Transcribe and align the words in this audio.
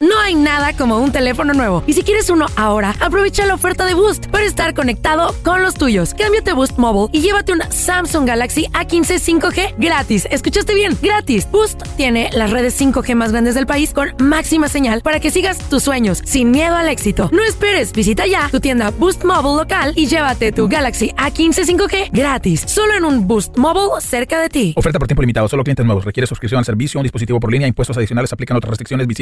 No 0.00 0.18
hay 0.20 0.34
nada 0.34 0.72
como 0.76 0.98
un 0.98 1.12
teléfono 1.12 1.52
nuevo. 1.52 1.82
Y 1.86 1.92
si 1.92 2.02
quieres 2.02 2.30
uno 2.30 2.46
ahora, 2.56 2.94
aprovecha 3.00 3.46
la 3.46 3.54
oferta 3.54 3.86
de 3.86 3.94
Boost 3.94 4.26
para 4.28 4.44
estar 4.44 4.74
conectado 4.74 5.34
con 5.42 5.62
los 5.62 5.74
tuyos. 5.74 6.14
Cámbiate 6.14 6.50
a 6.50 6.54
Boost 6.54 6.78
Mobile 6.78 7.08
y 7.12 7.22
llévate 7.22 7.52
un 7.52 7.62
Samsung 7.70 8.26
Galaxy 8.26 8.66
A15 8.72 9.40
5G 9.40 9.74
gratis. 9.78 10.26
¿Escuchaste 10.30 10.74
bien? 10.74 10.96
Gratis. 11.02 11.48
Boost 11.50 11.82
tiene 11.96 12.30
las 12.32 12.50
redes 12.50 12.80
5G 12.80 13.14
más 13.14 13.32
grandes 13.32 13.54
del 13.54 13.66
país 13.66 13.92
con 13.92 14.14
máxima 14.18 14.68
señal 14.68 15.02
para 15.02 15.20
que 15.20 15.30
sigas 15.30 15.58
tus 15.68 15.82
sueños 15.82 16.22
sin 16.24 16.50
miedo 16.50 16.76
al 16.76 16.88
éxito. 16.88 17.30
No 17.32 17.42
esperes, 17.42 17.92
visita 17.92 18.26
ya 18.26 18.48
tu 18.50 18.60
tienda 18.60 18.90
Boost 18.90 19.24
Mobile 19.24 19.56
local 19.56 19.92
y 19.96 20.06
llévate 20.06 20.52
tu 20.52 20.68
Galaxy 20.68 21.10
A15 21.10 21.64
5G 21.64 22.10
gratis. 22.12 22.64
Solo 22.66 22.94
en 22.94 23.04
un 23.04 23.26
Boost 23.26 23.56
Mobile 23.56 24.00
cerca 24.00 24.40
de 24.40 24.48
ti. 24.48 24.74
Oferta 24.76 24.98
por 24.98 25.08
tiempo 25.08 25.22
limitado, 25.22 25.48
solo 25.48 25.62
clientes 25.64 25.84
nuevos. 25.84 26.04
Requiere 26.04 26.26
suscripción 26.26 26.58
al 26.58 26.64
servicio, 26.64 27.00
un 27.00 27.04
dispositivo 27.04 27.40
por 27.40 27.50
línea, 27.52 27.68
impuestos 27.68 27.96
adicionales, 27.96 28.32
aplican 28.32 28.56
otras 28.56 28.70
restricciones. 28.70 29.06
Visita 29.06 29.21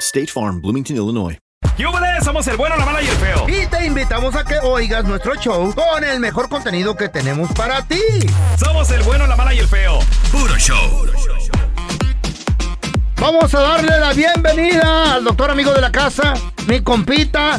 State 0.00 0.28
Farm, 0.28 0.60
Bloomington, 0.60 0.96
Illinois. 0.96 1.38
¡Yúbales! 1.76 2.24
Somos 2.24 2.46
el 2.46 2.56
bueno, 2.56 2.76
la 2.76 2.84
mala 2.84 3.02
y 3.02 3.08
el 3.08 3.16
feo. 3.16 3.46
Y 3.48 3.66
te 3.66 3.86
invitamos 3.86 4.34
a 4.36 4.44
que 4.44 4.58
oigas 4.62 5.04
nuestro 5.04 5.34
show 5.36 5.72
con 5.74 6.04
el 6.04 6.20
mejor 6.20 6.48
contenido 6.48 6.96
que 6.96 7.08
tenemos 7.08 7.50
para 7.52 7.82
ti. 7.82 8.00
Somos 8.56 8.90
el 8.90 9.02
bueno, 9.02 9.26
la 9.26 9.36
mala 9.36 9.54
y 9.54 9.58
el 9.58 9.66
feo. 9.68 9.98
Puro 10.30 10.56
show. 10.56 11.06
Vamos 13.20 13.52
a 13.54 13.60
darle 13.60 13.98
la 13.98 14.12
bienvenida 14.12 15.14
al 15.14 15.24
doctor 15.24 15.50
amigo 15.50 15.72
de 15.72 15.80
la 15.80 15.90
casa, 15.90 16.34
mi 16.68 16.80
compita. 16.80 17.58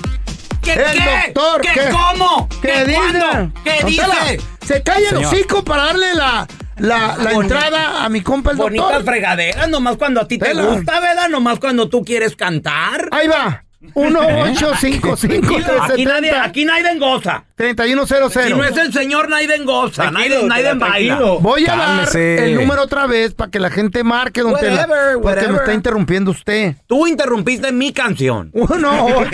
¿Qué, 0.62 0.74
el 0.74 0.98
qué? 0.98 1.34
doctor. 1.34 1.62
¿Qué, 1.62 1.74
que- 1.74 1.90
cómo? 1.90 2.48
¿Qué, 2.62 2.94
cuándo? 2.94 3.54
¿Qué 3.64 3.84
dice? 3.86 4.40
Se 4.66 4.82
calla 4.84 5.10
el 5.10 5.18
hocico 5.18 5.64
para 5.64 5.86
darle 5.88 6.14
la, 6.16 6.48
la, 6.80 7.18
la 7.18 7.32
entrada 7.32 8.04
a 8.04 8.10
mi 8.10 8.22
compa 8.22 8.52
el 8.52 8.58
Bonitas 8.58 8.88
doctor. 8.90 9.06
fregaderas, 9.06 9.70
nomás 9.70 9.98
cuando 9.98 10.22
a 10.22 10.28
ti 10.28 10.38
te 10.38 10.54
gusta, 10.54 11.00
¿verdad? 11.00 11.30
Nomás 11.30 11.60
cuando 11.60 11.90
tú 11.90 12.04
quieres 12.04 12.36
cantar. 12.36 13.10
Ahí 13.12 13.28
va. 13.28 13.66
1 13.94 14.20
8 14.52 14.72
5 14.80 15.18
5 15.18 15.56
Aquí 15.82 16.06
nadie, 16.06 16.32
aquí 16.32 16.66
nadie 16.66 16.98
goza. 17.00 17.44
3100 17.56 18.48
Si 18.48 18.54
no 18.54 18.64
es 18.64 18.78
el 18.78 18.94
señor, 18.94 19.28
nadie 19.30 19.58
goza. 19.64 20.10
Nadie, 20.12 20.44
nadie 20.44 20.74
baila. 20.76 21.20
Voy 21.42 21.64
a 21.66 21.76
Cálmese. 21.76 22.36
dar 22.36 22.44
el 22.46 22.56
número 22.56 22.84
otra 22.84 23.06
vez 23.06 23.34
para 23.34 23.52
que 23.52 23.60
la 23.60 23.70
gente 23.70 24.04
marque, 24.04 24.42
don 24.42 24.56
Tela. 24.56 24.82
Whatever, 24.88 25.14
Porque 25.16 25.20
me 25.20 25.26
whatever. 25.26 25.56
está 25.62 25.74
interrumpiendo 25.74 26.32
usted. 26.32 26.76
Tú 26.88 27.06
interrumpiste 27.08 27.72
mi 27.72 27.92
canción. 27.92 28.50
1 28.54 29.06
8 29.06 29.28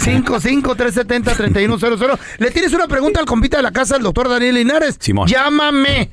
55 0.00 0.74
370 0.74 1.34
3100 1.34 2.18
¿Le 2.38 2.50
tienes 2.50 2.72
una 2.72 2.86
pregunta 2.88 3.20
al 3.20 3.26
compita 3.26 3.58
de 3.58 3.62
la 3.62 3.70
casa, 3.72 3.96
el 3.96 4.02
doctor 4.02 4.28
Daniel 4.28 4.54
Linares? 4.54 4.96
Simón. 4.98 5.28
Llámame. 5.28 6.10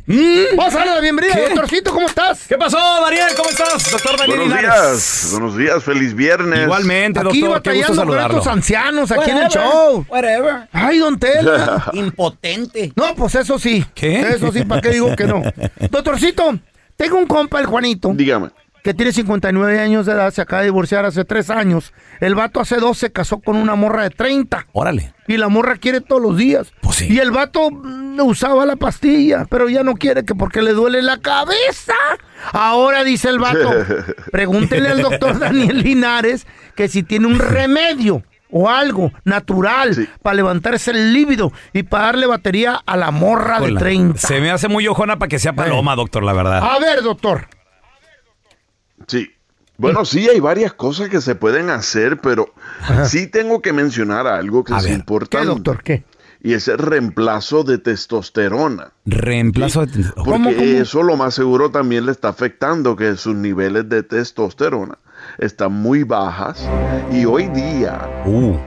Vamos 0.55 0.75
a 0.75 0.77
darle 0.79 0.95
la 0.95 1.01
bienvenida, 1.01 1.33
¿Qué? 1.35 1.41
doctorcito, 1.41 1.91
¿cómo 1.93 2.07
estás? 2.07 2.45
¿Qué 2.47 2.57
pasó, 2.57 2.77
Daniel? 3.05 3.27
¿Cómo 3.37 3.49
estás? 3.49 3.91
Doctor 3.91 4.17
Daniel 4.17 4.39
Buenos 4.39 4.57
Linares. 4.57 4.69
días, 4.81 5.27
buenos 5.31 5.57
días, 5.57 5.83
feliz 5.83 6.13
viernes. 6.13 6.63
Igualmente, 6.63 7.19
Aquí 7.19 7.39
doctor. 7.41 7.47
Batallando 7.63 8.05
con 8.05 8.19
estos 8.19 8.47
ancianos 8.47 9.11
aquí 9.11 9.31
en 9.31 9.37
el 9.37 9.43
Whatever, 9.43 9.71
show. 9.71 10.05
Whatever. 10.09 10.67
Ay, 10.71 10.99
don 10.99 11.19
Tela. 11.19 11.89
Impotente. 11.93 12.93
No, 12.95 13.15
pues 13.15 13.35
eso 13.35 13.59
sí. 13.59 13.85
¿Qué? 13.93 14.21
Eso 14.21 14.51
sí, 14.51 14.63
¿para 14.65 14.81
qué 14.81 14.89
digo 14.89 15.15
que 15.15 15.25
no? 15.25 15.41
Doctorcito, 15.91 16.57
tengo 16.95 17.17
un 17.17 17.27
compa, 17.27 17.59
el 17.59 17.65
Juanito, 17.65 18.11
Dígame. 18.13 18.49
Que 18.83 18.93
tiene 18.93 19.11
59 19.11 19.79
años 19.79 20.05
de 20.05 20.13
edad, 20.13 20.31
se 20.31 20.41
acaba 20.41 20.61
de 20.61 20.67
divorciar 20.67 21.05
hace 21.05 21.25
3 21.25 21.49
años. 21.49 21.93
El 22.19 22.35
vato 22.35 22.59
hace 22.59 22.77
2 22.77 22.97
se 22.97 23.11
casó 23.11 23.39
con 23.39 23.55
una 23.57 23.75
morra 23.75 24.03
de 24.03 24.09
30. 24.09 24.67
Órale. 24.71 25.13
Y 25.27 25.37
la 25.37 25.47
morra 25.49 25.75
quiere 25.77 26.01
todos 26.01 26.21
los 26.21 26.37
días. 26.37 26.71
Pues 26.81 26.97
sí. 26.97 27.07
Y 27.11 27.19
el 27.19 27.31
vato 27.31 27.69
mm, 27.71 28.19
usaba 28.21 28.65
la 28.65 28.75
pastilla, 28.77 29.45
pero 29.49 29.69
ya 29.69 29.83
no 29.83 29.95
quiere 29.95 30.23
que 30.25 30.33
porque 30.35 30.61
le 30.61 30.73
duele 30.73 31.01
la 31.01 31.17
cabeza. 31.19 31.93
Ahora 32.53 33.03
dice 33.03 33.29
el 33.29 33.39
vato, 33.39 33.69
pregúntele 34.31 34.89
al 34.89 35.01
doctor 35.01 35.39
Daniel 35.39 35.81
Linares 35.83 36.47
que 36.75 36.87
si 36.87 37.03
tiene 37.03 37.27
un 37.27 37.37
remedio 37.39 38.23
o 38.51 38.67
algo 38.69 39.11
natural 39.25 39.93
Sí. 39.93 40.09
para 40.23 40.35
levantarse 40.35 40.89
el 40.91 41.13
líbido 41.13 41.51
y 41.73 41.83
para 41.83 42.05
darle 42.05 42.25
batería 42.25 42.81
a 42.85 42.97
la 42.97 43.11
morra 43.11 43.59
de 43.59 43.67
Hola. 43.67 43.79
30. 43.79 44.17
Se 44.19 44.39
me 44.39 44.49
hace 44.49 44.67
muy 44.67 44.87
ojona 44.87 45.19
para 45.19 45.29
que 45.29 45.37
sea 45.37 45.53
paloma, 45.53 45.95
doctor, 45.95 46.23
la 46.23 46.33
verdad. 46.33 46.63
A 46.63 46.79
ver, 46.79 47.03
doctor. 47.03 47.47
Sí. 49.09 49.31
Bueno, 49.77 50.03
sí, 50.05 50.27
hay 50.27 50.39
varias 50.41 50.73
cosas 50.73 51.07
que 51.09 51.21
se 51.21 51.35
pueden 51.35 51.69
hacer, 51.69 52.19
pero 52.19 52.53
sí 53.05 53.27
tengo 53.27 53.61
que 53.61 53.71
mencionar 53.73 54.27
algo 54.27 54.63
que 54.63 54.73
A 54.73 54.77
es 54.77 54.83
ver. 54.83 54.91
¿Qué, 54.93 54.99
importante. 54.99 55.47
doctor? 55.47 55.83
¿Qué? 55.83 56.03
Y 56.41 56.53
es 56.53 56.67
el 56.67 56.77
reemplazo 56.77 57.63
de 57.63 57.77
testosterona. 57.77 58.91
Reemplazo 59.05 59.85
de... 59.85 60.03
Porque 60.03 60.15
¿Cómo, 60.15 60.49
cómo? 60.51 60.61
eso 60.61 61.03
lo 61.03 61.17
más 61.17 61.33
seguro 61.33 61.69
también 61.71 62.05
le 62.05 62.11
está 62.11 62.29
afectando, 62.29 62.95
que 62.95 63.15
sus 63.17 63.35
niveles 63.35 63.87
de 63.89 64.03
testosterona 64.03 64.97
están 65.37 65.71
muy 65.73 66.03
bajas. 66.03 66.65
Y 67.11 67.25
hoy 67.25 67.47
día 67.47 68.07
Uh. 68.25 68.57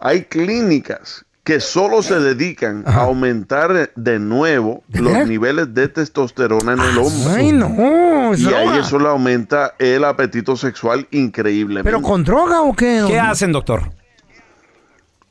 hay 0.00 0.24
clínicas 0.24 1.24
que 1.44 1.60
solo 1.60 2.02
se 2.02 2.18
dedican 2.20 2.84
a 2.86 3.02
aumentar 3.02 3.92
de 3.94 4.18
nuevo 4.18 4.82
¿De 4.88 5.02
los 5.02 5.26
niveles 5.28 5.74
de 5.74 5.88
testosterona 5.88 6.72
en 6.72 6.80
el 6.80 6.96
hombre. 6.98 7.34
Ay, 7.36 7.52
no. 7.52 8.32
es 8.32 8.40
Y 8.40 8.46
ahí 8.52 8.78
eso 8.78 8.98
le 8.98 9.08
aumenta 9.08 9.74
el 9.78 10.04
apetito 10.04 10.56
sexual 10.56 11.06
increíblemente. 11.10 11.84
¿Pero 11.90 12.00
con 12.02 12.24
droga 12.24 12.62
o 12.62 12.72
qué? 12.74 13.04
¿Qué 13.06 13.20
hacen, 13.20 13.52
doctor? 13.52 13.82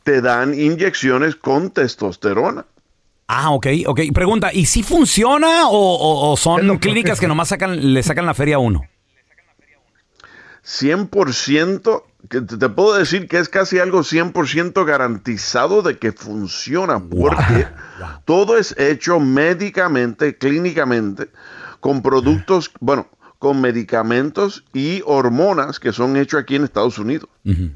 Te 0.03 0.21
dan 0.21 0.53
inyecciones 0.53 1.35
con 1.35 1.71
testosterona. 1.71 2.65
Ah, 3.27 3.49
ok, 3.51 3.67
ok. 3.87 4.01
Pregunta, 4.13 4.53
¿y 4.53 4.65
si 4.67 4.83
funciona 4.83 5.67
o, 5.67 5.71
o- 5.75 6.29
o 6.31 6.33
Es 6.35 6.39
son 6.41 6.77
clínicas 6.77 7.19
que 7.19 7.27
nomás 7.27 7.47
sacan, 7.47 7.93
le 7.93 8.03
sacan 8.03 8.25
la 8.27 8.35
feria 8.35 8.57
a 8.57 8.59
uno? 8.59 8.81
100%, 10.63 12.03
que 12.29 12.41
te 12.41 12.57
te 12.57 12.69
puedo 12.69 12.93
decir 12.97 13.27
que 13.27 13.37
es 13.39 13.49
casi 13.49 13.79
algo 13.79 13.99
100% 13.99 14.85
garantizado 14.85 15.81
de 15.81 15.97
que 15.97 16.11
funciona, 16.11 16.99
porque 16.99 17.67
todo 18.25 18.57
es 18.57 18.73
hecho 18.77 19.19
médicamente, 19.19 20.37
clínicamente, 20.37 21.29
con 21.79 22.01
productos, 22.01 22.71
bueno, 22.79 23.07
con 23.39 23.59
medicamentos 23.59 24.63
y 24.73 25.01
hormonas 25.05 25.79
que 25.79 25.91
son 25.91 26.15
hechos 26.17 26.39
aquí 26.41 26.55
en 26.55 26.63
Estados 26.63 26.97
Unidos. 26.97 27.27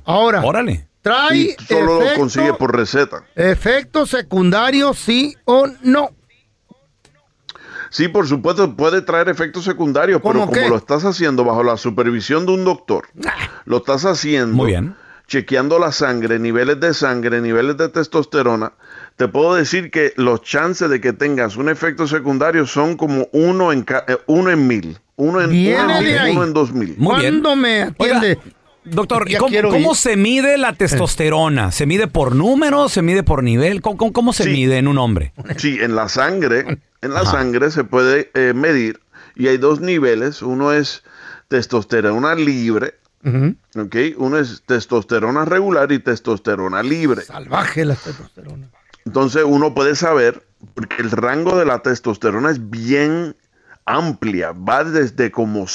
Ahora, 0.06 0.42
Órale. 0.44 0.88
trae 1.02 1.38
Y 1.38 1.56
solo 1.68 1.86
lo 1.96 2.02
efecto- 2.04 2.20
consigue 2.20 2.54
por 2.54 2.76
receta. 2.76 3.24
efectos 3.36 4.10
secundarios, 4.12 4.98
sí 4.98 5.36
o 5.46 5.68
no. 5.84 6.12
Sí, 7.90 8.08
por 8.08 8.28
supuesto, 8.28 8.76
puede 8.76 9.02
traer 9.02 9.30
efectos 9.30 9.64
secundarios, 9.64 10.22
pero 10.22 10.34
¿Cómo 10.34 10.46
como 10.48 10.52
qué? 10.62 10.70
lo 10.70 10.78
estás 10.78 11.04
haciendo 11.06 11.44
bajo 11.44 11.64
la 11.64 11.78
supervisión 11.78 12.46
de 12.46 12.54
un 12.54 12.66
doctor, 12.66 13.08
lo 13.66 13.78
estás 13.78 14.06
haciendo 14.06 14.56
Muy 14.56 14.68
bien. 14.72 14.96
chequeando 15.28 15.80
la 15.80 15.92
sangre, 15.92 16.40
niveles 16.40 16.80
de 16.80 16.94
sangre, 16.94 17.42
niveles 17.42 17.78
de 17.78 17.90
testosterona, 17.90 18.74
te 19.16 19.28
puedo 19.28 19.56
decir 19.56 19.90
que 19.92 20.14
los 20.16 20.42
chances 20.42 20.90
de 20.90 21.02
que 21.02 21.14
tengas 21.14 21.58
un 21.58 21.70
efecto 21.70 22.08
secundario 22.08 22.66
son 22.66 22.96
como 22.98 23.28
uno 23.32 23.72
en, 23.72 23.84
ca- 23.84 24.06
eh, 24.08 24.18
uno 24.28 24.50
en 24.52 24.68
mil. 24.68 24.98
Uno 25.20 25.42
en, 25.42 25.50
uno 25.50 25.98
en 26.00 26.06
mil, 26.06 26.18
uno 26.32 26.44
en 26.44 26.54
dos 26.54 26.72
mil. 26.72 26.96
Muy 27.00 27.20
bien. 27.22 27.42
¿Cuándo 27.42 27.56
me 27.56 27.82
atiende? 27.84 28.38
Doctor, 28.84 29.28
Ya 29.28 29.40
¿cómo, 29.40 29.52
cómo 29.70 29.96
se 29.96 30.16
mide 30.16 30.58
la 30.60 30.74
testosterona? 30.74 31.72
¿Se 31.72 31.86
mide 31.86 32.08
por 32.08 32.36
número? 32.36 32.88
¿Se 32.88 33.02
mide 33.02 33.24
por 33.24 33.44
nivel? 33.44 33.82
¿Cómo, 33.82 33.98
cómo- 33.98 34.14
cómo 34.14 34.32
se 34.34 34.44
Sí. 34.46 34.50
mide 34.52 34.78
en 34.78 34.88
un 34.88 34.98
hombre? 34.98 35.34
Sí, 35.58 35.78
en 35.82 35.96
la 35.96 36.08
sangre, 36.08 36.78
en 37.02 37.14
la 37.14 37.26
sangre 37.26 37.72
se 37.72 37.84
puede 37.84 38.32
eh, 38.34 38.54
medir 38.54 39.00
y 39.36 39.48
hay 39.48 39.58
dos 39.58 39.80
niveles. 39.80 40.42
Uno 40.42 40.74
es 40.74 41.04
testosterona 41.48 42.36
libre 42.36 42.96
¿ok? 43.76 43.96
Uno 44.18 44.38
es 44.38 44.64
testosterona 44.66 45.46
regular 45.46 45.92
y 45.92 46.00
testosterona 46.00 46.84
libre. 46.84 47.22
Salvaje 47.22 47.86
la 47.86 47.96
testosterona. 47.96 48.70
Entonces 49.06 49.44
uno 49.46 49.74
puede 49.74 49.96
saber, 49.96 50.46
porque 50.74 51.02
el 51.02 51.12
rango 51.12 51.58
de 51.58 51.66
la 51.66 51.80
testosterona 51.80 52.52
es 52.52 52.70
bien 52.70 53.36
amplia, 53.88 54.52
va 54.52 54.84
desde 54.84 55.32
como 55.32 55.66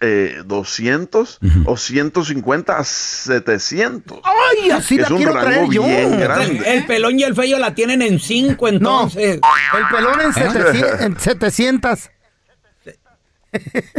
eh, 0.00 0.42
200 0.44 1.38
o 1.64 1.76
150 1.76 2.76
a 2.76 2.84
700. 2.84 4.18
¡Ay, 4.24 4.70
así 4.72 4.96
Es 4.96 5.02
la 5.02 5.08
un 5.10 5.16
quiero 5.16 5.32
rango 5.34 5.48
traer 5.48 5.70
yo! 5.70 5.82
bien 5.84 6.18
grande. 6.20 6.62
El 6.66 6.84
pelón 6.86 7.18
y 7.18 7.22
el 7.22 7.34
feo 7.34 7.58
la 7.58 7.74
tienen 7.74 8.02
en 8.02 8.18
cinco, 8.18 8.66
entonces. 8.68 9.40
El 9.74 9.96
pelón 9.96 10.20
en, 10.20 10.32
700, 10.34 11.00
en 11.00 11.18
700. 11.20 12.10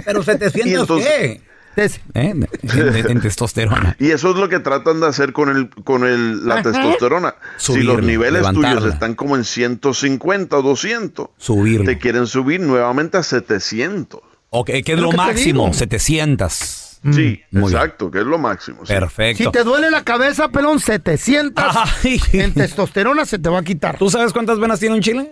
Pero 0.06 0.23
700 0.23 0.65
Y 0.65 0.73
entonces- 0.75 1.07
qué? 1.09 1.41
Es- 1.75 1.95
¿Eh? 2.13 2.31
En, 2.31 2.47
en- 2.63 3.12
en 3.12 3.21
testosterona. 3.21 3.95
Y 4.00 4.12
eso 4.12 4.31
es 4.31 4.35
lo 4.38 4.50
que 4.50 4.59
tratan 4.59 5.00
de 5.00 5.07
hacer 5.07 5.31
con 5.33 5.50
el 5.50 5.69
con 5.83 6.06
el, 6.06 6.45
la 6.45 6.56
Ajá. 6.56 6.63
testosterona. 6.63 7.35
si 7.57 7.65
Subirlo, 7.68 7.95
los 7.97 8.06
niveles 8.06 8.33
levantarla. 8.41 8.79
tuyos 8.79 8.94
están 8.94 9.15
como 9.15 9.35
en 9.38 9.44
150 9.45 10.57
o 10.57 10.62
200, 10.62 11.27
Subirlo. 11.38 11.85
te 11.85 11.97
quieren 11.97 12.27
subir 12.27 12.59
nuevamente 12.62 13.18
a 13.18 13.23
700. 13.23 14.19
Ok, 14.50 14.68
que 14.68 14.79
es 14.79 14.89
Es 14.89 15.00
lo 15.00 15.12
máximo, 15.13 15.63
digo. 15.65 15.73
700. 15.73 16.91
Sí, 17.03 17.42
Muy 17.51 17.63
bien. 17.63 17.74
exacto, 17.74 18.12
que 18.12 18.19
es 18.19 18.25
lo 18.25 18.38
máximo. 18.38 18.86
sí. 18.86 18.94
Perfecto. 18.94 19.44
Si 19.44 19.51
te 19.51 19.63
duele 19.63 19.89
la 19.89 20.03
cabeza, 20.03 20.50
pelón, 20.50 20.80
700. 20.80 21.65
Ay. 22.03 22.19
En 22.33 22.53
testosterona 22.53 23.25
se 23.25 23.39
te 23.39 23.50
va 23.50 23.59
a 23.59 23.63
quitar. 23.63 23.98
¿Tú 23.98 24.09
sabes 24.09 24.31
cuántas 24.33 24.59
venas 24.59 24.80
tiene 24.80 24.95
un 24.95 25.01
chile? 25.01 25.31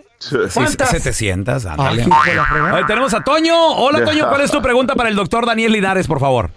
¿Cuántas? 0.52 0.90
700, 0.90 1.66
ándale. 1.66 2.04
Fregada. 2.04 2.76
Ahí 2.76 2.84
tenemos 2.86 3.14
a 3.14 3.22
Toño. 3.22 3.54
Hola, 3.76 4.04
Toño. 4.04 4.28
¿Cuál 4.28 4.40
es 4.40 4.50
tu 4.50 4.60
pregunta 4.60 4.94
para 4.96 5.08
el 5.10 5.14
doctor 5.14 5.46
Daniel 5.46 5.72
Linares, 5.72 6.08
por 6.08 6.18
favor? 6.18 6.50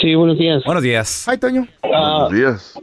Sí, 0.00 0.14
buenos 0.14 0.38
días. 0.38 0.62
Buenos 0.64 0.82
días. 0.82 1.26
Ay, 1.28 1.38
Toño. 1.38 1.66
Ah, 1.82 2.26
Buenos 2.28 2.32
días. 2.32 2.80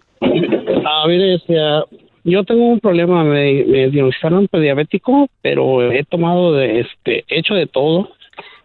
ah, 0.85 1.03
mire, 1.07 1.35
este, 1.35 1.59
ah, 1.59 1.83
yo 2.23 2.43
tengo 2.43 2.65
un 2.65 2.79
problema, 2.79 3.23
me, 3.23 3.63
me 3.65 3.89
diagnosticaron 3.89 4.47
prediabético, 4.47 5.29
pero 5.41 5.91
he 5.91 6.03
tomado 6.05 6.53
de, 6.53 6.79
este, 6.81 7.23
he 7.27 7.39
hecho 7.39 7.53
de 7.53 7.67
todo, 7.67 8.09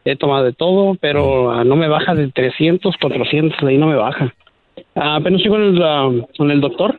he 0.04 0.16
tomado 0.16 0.44
de 0.44 0.52
todo, 0.52 0.94
pero 1.00 1.50
ah, 1.52 1.64
no 1.64 1.76
me 1.76 1.88
baja 1.88 2.14
de 2.14 2.28
300, 2.30 2.96
400, 3.00 3.62
ahí 3.62 3.76
no 3.78 3.86
me 3.86 3.96
baja. 3.96 4.34
Ah, 4.94 5.16
apenas 5.16 5.40
estoy 5.40 5.50
con 5.52 5.62
el, 5.62 5.82
ah, 5.82 6.10
con 6.36 6.50
el 6.50 6.60
doctor 6.60 6.98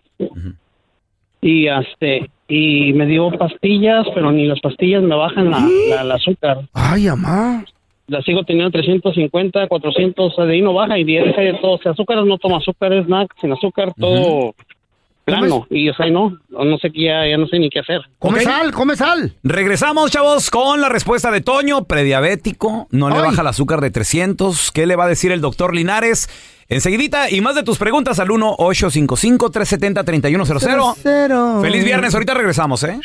y 1.41 1.67
este 1.67 2.29
y 2.47 2.93
me 2.93 3.05
dio 3.05 3.31
pastillas, 3.31 4.05
pero 4.13 4.31
ni 4.31 4.45
las 4.45 4.59
pastillas 4.59 5.01
me 5.01 5.15
bajan 5.15 5.49
la, 5.49 6.03
la- 6.03 6.15
azúcar. 6.15 6.57
Ay, 6.73 7.05
mamá. 7.07 7.63
La 8.07 8.21
sigo 8.23 8.43
teniendo 8.43 8.71
350, 8.71 9.67
400, 9.67 10.35
de 10.35 10.53
ahí 10.53 10.61
no 10.61 10.73
baja 10.73 10.97
y 10.99 11.05
de 11.05 11.13
de 11.21 11.57
todo. 11.61 11.73
O 11.73 11.77
sea, 11.77 11.93
azúcar 11.93 12.23
no 12.25 12.37
toma 12.37 12.57
azúcar, 12.57 12.91
es 12.91 13.07
nada, 13.07 13.25
sin 13.39 13.53
azúcar, 13.53 13.93
todo 13.97 14.53
plano. 15.39 15.67
Y 15.69 15.89
o 15.89 15.93
sea, 15.93 16.07
no, 16.07 16.37
no 16.49 16.77
sé 16.77 16.91
qué, 16.91 17.05
ya, 17.05 17.27
ya 17.27 17.37
no 17.37 17.47
sé 17.47 17.59
ni 17.59 17.69
qué 17.69 17.79
hacer. 17.79 18.01
Come 18.19 18.41
sal, 18.41 18.71
come 18.71 18.95
sal. 18.95 19.33
Regresamos, 19.43 20.11
chavos, 20.11 20.49
con 20.49 20.81
la 20.81 20.89
respuesta 20.89 21.31
de 21.31 21.41
Toño, 21.41 21.85
prediabético, 21.85 22.87
no 22.91 23.09
le 23.09 23.21
baja 23.21 23.41
el 23.41 23.47
azúcar 23.47 23.81
de 23.81 23.91
300. 23.91 24.71
¿Qué 24.71 24.85
le 24.85 24.95
va 24.95 25.05
a 25.05 25.07
decir 25.07 25.31
el 25.31 25.41
doctor 25.41 25.75
Linares? 25.75 26.29
Enseguidita, 26.71 27.29
y 27.29 27.41
más 27.41 27.53
de 27.55 27.63
tus 27.63 27.77
preguntas 27.77 28.19
al 28.19 28.29
1-855-370-3100. 28.29 30.95
Cero. 31.03 31.59
Feliz 31.61 31.83
viernes, 31.83 32.13
ahorita 32.13 32.33
regresamos, 32.33 32.81
¿eh? 32.85 32.97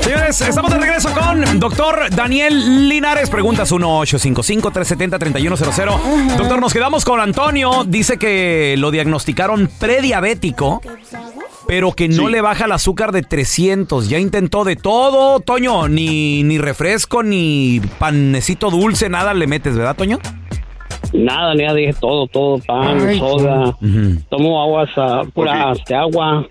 Señores, 0.00 0.40
estamos 0.40 0.72
de 0.72 0.78
regreso 0.78 1.10
con 1.12 1.58
doctor 1.60 2.08
Daniel 2.14 2.88
Linares. 2.88 3.28
Preguntas 3.30 3.70
1-855-370-3100. 3.72 6.36
Doctor, 6.38 6.60
nos 6.60 6.72
quedamos 6.72 7.04
con 7.04 7.20
Antonio. 7.20 7.84
Dice 7.86 8.16
que 8.18 8.74
lo 8.78 8.90
diagnosticaron 8.90 9.68
prediabético, 9.78 10.80
pero 11.66 11.92
que 11.92 12.08
no 12.08 12.26
Sí. 12.26 12.32
le 12.32 12.40
baja 12.40 12.64
el 12.66 12.72
azúcar 12.72 13.12
de 13.12 13.22
300. 13.22 14.08
Ya 14.08 14.18
intentó 14.18 14.64
de 14.64 14.76
todo, 14.76 15.40
Toño. 15.40 15.88
Ni, 15.88 16.42
ni 16.42 16.58
refresco, 16.58 17.22
ni 17.22 17.80
panecito 17.98 18.70
dulce, 18.70 19.08
nada 19.08 19.34
le 19.34 19.46
metes, 19.46 19.76
¿verdad, 19.76 19.96
Toño? 19.96 20.18
Nada, 21.12 21.54
ya 21.56 21.72
dije 21.74 21.94
todo, 22.00 22.26
todo, 22.26 22.58
pan, 22.58 23.06
Ay, 23.06 23.18
soda. 23.18 23.68
Ujú. 23.80 24.20
Tomo 24.30 24.60
aguas, 24.62 24.90
ah, 24.96 25.22
pura 25.32 25.70
Ok. 25.70 25.78
este, 25.78 25.94
agua. 25.94 26.46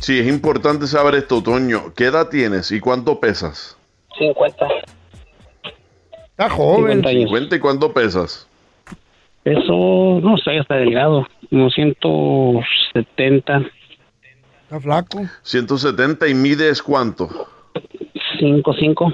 Sí, 0.00 0.18
es 0.18 0.26
importante 0.28 0.86
saber 0.86 1.14
esto, 1.16 1.42
Toño. 1.42 1.92
¿Qué 1.94 2.04
edad 2.06 2.28
tienes 2.28 2.70
y 2.72 2.80
cuánto 2.80 3.20
pesas? 3.20 3.76
50, 4.18 4.66
Está 6.30 6.50
joven. 6.50 7.02
50 7.02 7.08
años. 7.08 7.30
¿50 7.30 7.56
y 7.56 7.60
cuánto 7.60 7.92
pesas? 7.92 8.48
Eso, 9.44 10.20
no 10.22 10.36
sé, 10.38 10.56
está 10.58 10.76
delgado. 10.76 11.26
Como 11.50 11.70
170, 11.70 13.66
Está 14.64 14.80
flaco. 14.80 15.20
170 15.42 16.26
y 16.28 16.34
mides 16.34 16.82
cuánto? 16.82 17.28
5, 18.40 18.74
5. 18.78 19.12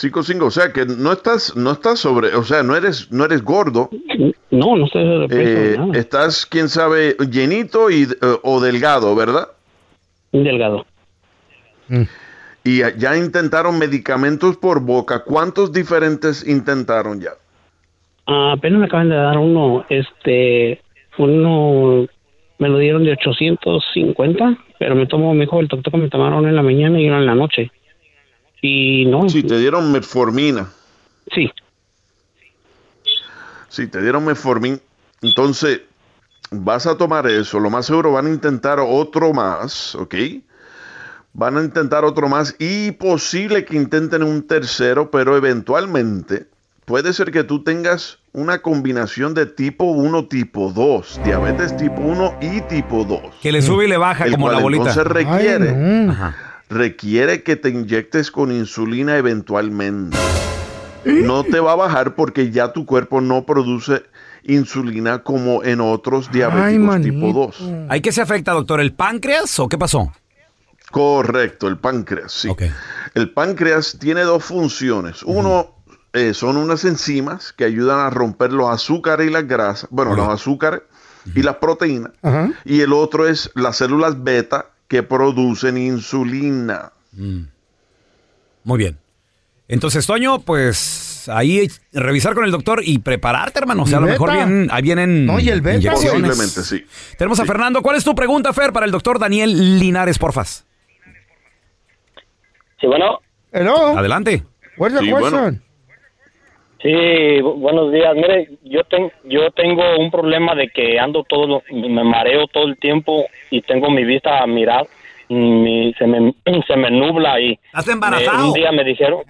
5 0.00 0.22
5, 0.22 0.46
o 0.46 0.50
sea 0.52 0.72
que 0.72 0.86
no 0.86 1.10
estás 1.12 1.56
no 1.56 1.72
estás 1.72 1.98
sobre, 1.98 2.28
o 2.36 2.44
sea, 2.44 2.62
no 2.62 2.76
eres 2.76 3.10
no 3.10 3.24
eres 3.24 3.42
gordo, 3.42 3.90
No, 4.52 4.76
no 4.76 4.86
sé 4.86 5.00
de 5.00 5.26
peso, 5.28 5.40
eh, 5.42 5.74
nada. 5.76 5.98
estás 5.98 6.46
quién 6.46 6.68
sabe 6.68 7.16
llenito 7.30 7.90
y 7.90 8.04
eh, 8.04 8.38
o 8.44 8.60
delgado, 8.60 9.16
¿verdad? 9.16 9.48
Delgado. 10.30 10.86
Y 12.62 12.78
ya- 12.78 12.94
ya 12.96 13.16
intentaron 13.16 13.76
medicamentos 13.78 14.56
por 14.56 14.80
boca. 14.80 15.24
¿Cuántos 15.24 15.72
diferentes 15.72 16.46
intentaron 16.46 17.20
ya? 17.20 17.30
Ah, 18.26 18.52
apenas 18.56 18.78
me 18.78 18.86
acaban 18.86 19.08
de 19.08 19.16
dar 19.16 19.38
uno, 19.38 19.84
este, 19.88 20.80
uno, 21.18 22.06
me 22.58 22.68
lo 22.68 22.78
dieron 22.78 23.02
de 23.02 23.12
850, 23.12 24.58
pero 24.78 24.94
me 24.94 25.06
tomó, 25.06 25.34
me 25.34 25.40
dijo 25.46 25.58
el 25.60 25.66
doctor 25.66 25.92
que 25.92 25.98
me 25.98 26.08
tomaron 26.08 26.46
en 26.46 26.54
la 26.54 26.62
mañana 26.62 27.00
y 27.00 27.08
uno 27.08 27.18
en 27.18 27.26
la 27.26 27.34
noche. 27.34 27.72
Y 28.60 29.04
no, 29.06 29.28
Sí, 29.28 29.42
te 29.42 29.58
dieron 29.58 29.90
metformina. 29.92 30.68
sí, 31.32 31.50
Sí, 33.68 33.86
te 33.86 34.00
dieron 34.02 34.24
metformin. 34.24 34.80
Entonces, 35.22 35.82
vas 36.50 36.86
a 36.86 36.96
tomar 36.96 37.26
eso. 37.28 37.60
Lo 37.60 37.70
más 37.70 37.86
seguro 37.86 38.12
van 38.12 38.26
a 38.26 38.30
intentar 38.30 38.80
otro 38.80 39.32
más, 39.32 39.94
¿ok? 39.94 40.14
Van 41.34 41.56
a 41.56 41.62
intentar 41.62 42.04
otro 42.04 42.28
más 42.28 42.56
y 42.58 42.92
posible 42.92 43.64
que 43.64 43.76
intenten 43.76 44.22
un 44.22 44.46
tercero, 44.46 45.10
pero 45.10 45.36
eventualmente 45.36 46.46
puede 46.86 47.12
ser 47.12 47.30
que 47.30 47.44
tú 47.44 47.62
tengas 47.62 48.18
una 48.32 48.60
combinación 48.60 49.34
de 49.34 49.46
tipo 49.46 49.84
1, 49.84 50.24
tipo 50.26 50.72
2, 50.72 51.20
diabetes 51.24 51.76
tipo 51.76 52.00
1 52.00 52.34
y 52.40 52.60
tipo 52.62 53.04
2. 53.04 53.20
Que 53.42 53.52
le 53.52 53.60
sube 53.62 53.84
y 53.84 53.88
le 53.88 53.98
baja 53.98 54.24
El 54.24 54.32
como 54.32 54.46
cual 54.46 54.56
la 54.56 54.62
bolita. 54.62 54.88
entonces 54.90 55.04
requiere, 55.12 55.68
Ay, 55.68 56.06
no. 56.06 56.34
Requiere 56.70 57.42
que 57.42 57.56
te 57.56 57.70
inyectes 57.70 58.30
con 58.30 58.52
insulina 58.52 59.16
eventualmente. 59.16 60.16
No 61.04 61.44
te 61.44 61.60
va 61.60 61.72
a 61.72 61.76
bajar 61.76 62.14
porque 62.14 62.50
ya 62.50 62.72
tu 62.72 62.84
cuerpo 62.84 63.20
no 63.20 63.46
produce 63.46 64.02
insulina 64.44 65.22
como 65.22 65.62
en 65.64 65.80
otros 65.80 66.30
diabéticos 66.30 66.94
Ay, 66.96 67.02
tipo 67.02 67.26
manito. 67.32 67.52
2. 67.58 67.70
¿Hay 67.88 68.00
qué 68.00 68.12
se 68.12 68.20
afecta, 68.20 68.52
doctor? 68.52 68.80
¿El 68.80 68.92
páncreas 68.92 69.58
o 69.58 69.68
qué 69.68 69.78
pasó? 69.78 70.12
Correcto, 70.90 71.68
el 71.68 71.78
páncreas, 71.78 72.32
sí. 72.32 72.48
Ok. 72.48 72.62
El 73.14 73.30
páncreas 73.30 73.96
tiene 73.98 74.22
dos 74.22 74.44
funciones. 74.44 75.22
Uno 75.22 75.74
eh, 76.12 76.32
son 76.34 76.56
unas 76.56 76.84
enzimas 76.84 77.52
que 77.52 77.64
ayudan 77.64 78.00
a 78.00 78.10
romper 78.10 78.52
los 78.52 78.70
azúcares 78.70 79.28
y 79.28 79.30
las 79.30 79.46
grasas, 79.46 79.88
bueno, 79.90 80.14
los 80.14 80.28
azúcares 80.28 80.82
y 81.34 81.42
las 81.42 81.56
proteínas. 81.56 82.12
Y 82.64 82.80
el 82.80 82.92
otro 82.92 83.28
es 83.28 83.50
las 83.54 83.76
células 83.76 84.22
beta 84.22 84.66
que 84.88 85.02
producen 85.02 85.76
insulina. 85.78 86.92
Muy 88.64 88.78
bien. 88.78 88.98
Entonces, 89.68 90.06
Toño, 90.06 90.40
pues 90.40 91.28
ahí 91.28 91.70
revisar 91.92 92.34
con 92.34 92.44
el 92.44 92.50
doctor 92.50 92.80
y 92.82 92.98
prepararte, 92.98 93.58
hermano. 93.58 93.82
O 93.82 93.86
sea, 93.86 93.98
a 93.98 94.00
lo 94.00 94.06
¿Y 94.08 94.10
mejor 94.12 94.32
vienen, 94.32 94.68
ahí 94.72 94.80
vienen 94.82 95.26
No, 95.26 95.38
y 95.38 95.50
el 95.50 95.60
beta, 95.60 95.76
inyecciones. 95.78 96.30
Posiblemente, 96.30 96.62
sí. 96.62 96.86
Tenemos 97.18 97.38
a 97.38 97.44
Fernando. 97.44 97.82
¿Cuál 97.82 97.96
es 97.96 98.04
tu 98.04 98.14
pregunta, 98.14 98.52
Fer, 98.54 98.72
para 98.72 98.86
el 98.86 98.92
doctor 98.92 99.18
Daniel 99.18 99.78
Linares, 99.78 100.18
porfas? 100.18 100.64
sí, 102.80 102.86
bueno, 102.86 103.20
Hello. 103.52 103.98
Adelante. 103.98 104.42
Where's 104.76 104.98
the 104.98 105.04
Sí, 105.04 105.10
question? 105.10 105.30
bueno. 105.42 105.58
Sí, 106.82 107.40
bu- 107.40 107.54
buenos 107.58 107.92
días, 107.92 108.14
mire, 108.14 108.48
yo, 108.62 108.82
ten- 108.84 109.12
yo 109.24 109.50
tengo 109.52 109.82
un 109.98 110.10
problema 110.10 110.54
de 110.54 110.68
que 110.68 110.98
ando 110.98 111.24
todo, 111.24 111.62
me 111.70 112.04
mareo 112.04 112.46
todo 112.48 112.64
el 112.64 112.78
tiempo 112.78 113.24
y 113.50 113.62
tengo 113.62 113.90
mi 113.90 114.04
vista 114.04 114.40
a 114.42 114.46
mirar, 114.46 114.86
mi- 115.28 115.92
se, 115.98 116.06
me, 116.06 116.34
se 116.66 116.76
me 116.76 116.90
nubla 116.90 117.40
y 117.40 117.52
¿Estás 117.66 117.86
me- 117.86 117.92
embarazado? 117.94 118.46
un 118.48 118.52
día 118.54 118.72
me 118.72 118.84
dijeron 118.84 119.20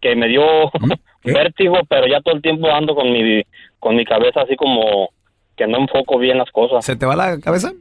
que 0.00 0.14
me 0.14 0.28
dio 0.28 0.44
¿Qué? 1.22 1.32
vértigo, 1.32 1.78
pero 1.88 2.06
ya 2.06 2.20
todo 2.20 2.34
el 2.36 2.42
tiempo 2.42 2.68
ando 2.68 2.94
con 2.94 3.10
mi, 3.12 3.42
con 3.80 3.96
mi 3.96 4.04
cabeza 4.04 4.42
así 4.42 4.54
como 4.56 5.08
que 5.56 5.66
no 5.66 5.78
enfoco 5.78 6.18
bien 6.18 6.36
las 6.38 6.50
cosas. 6.50 6.84
¿Se 6.84 6.96
te 6.96 7.06
va 7.06 7.16
la 7.16 7.40
cabeza? 7.40 7.72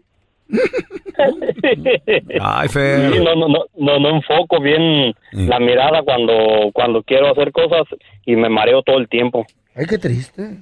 Ay, 2.39 2.67
Sí, 2.67 2.73
Fer. 2.73 3.21
no, 3.23 3.35
no, 3.35 3.47
no, 3.47 3.65
no, 3.75 3.99
no 3.99 4.09
enfoco 4.09 4.59
bien 4.61 5.13
la 5.31 5.59
mirada 5.59 6.03
cuando, 6.03 6.71
cuando 6.73 7.01
quiero 7.03 7.31
hacer 7.31 7.51
cosas 7.51 7.83
y 8.25 8.35
me 8.35 8.49
mareo 8.49 8.81
todo 8.83 8.97
el 8.97 9.07
tiempo. 9.07 9.45
Ay, 9.75 9.85
qué 9.87 9.97
triste. 9.97 10.57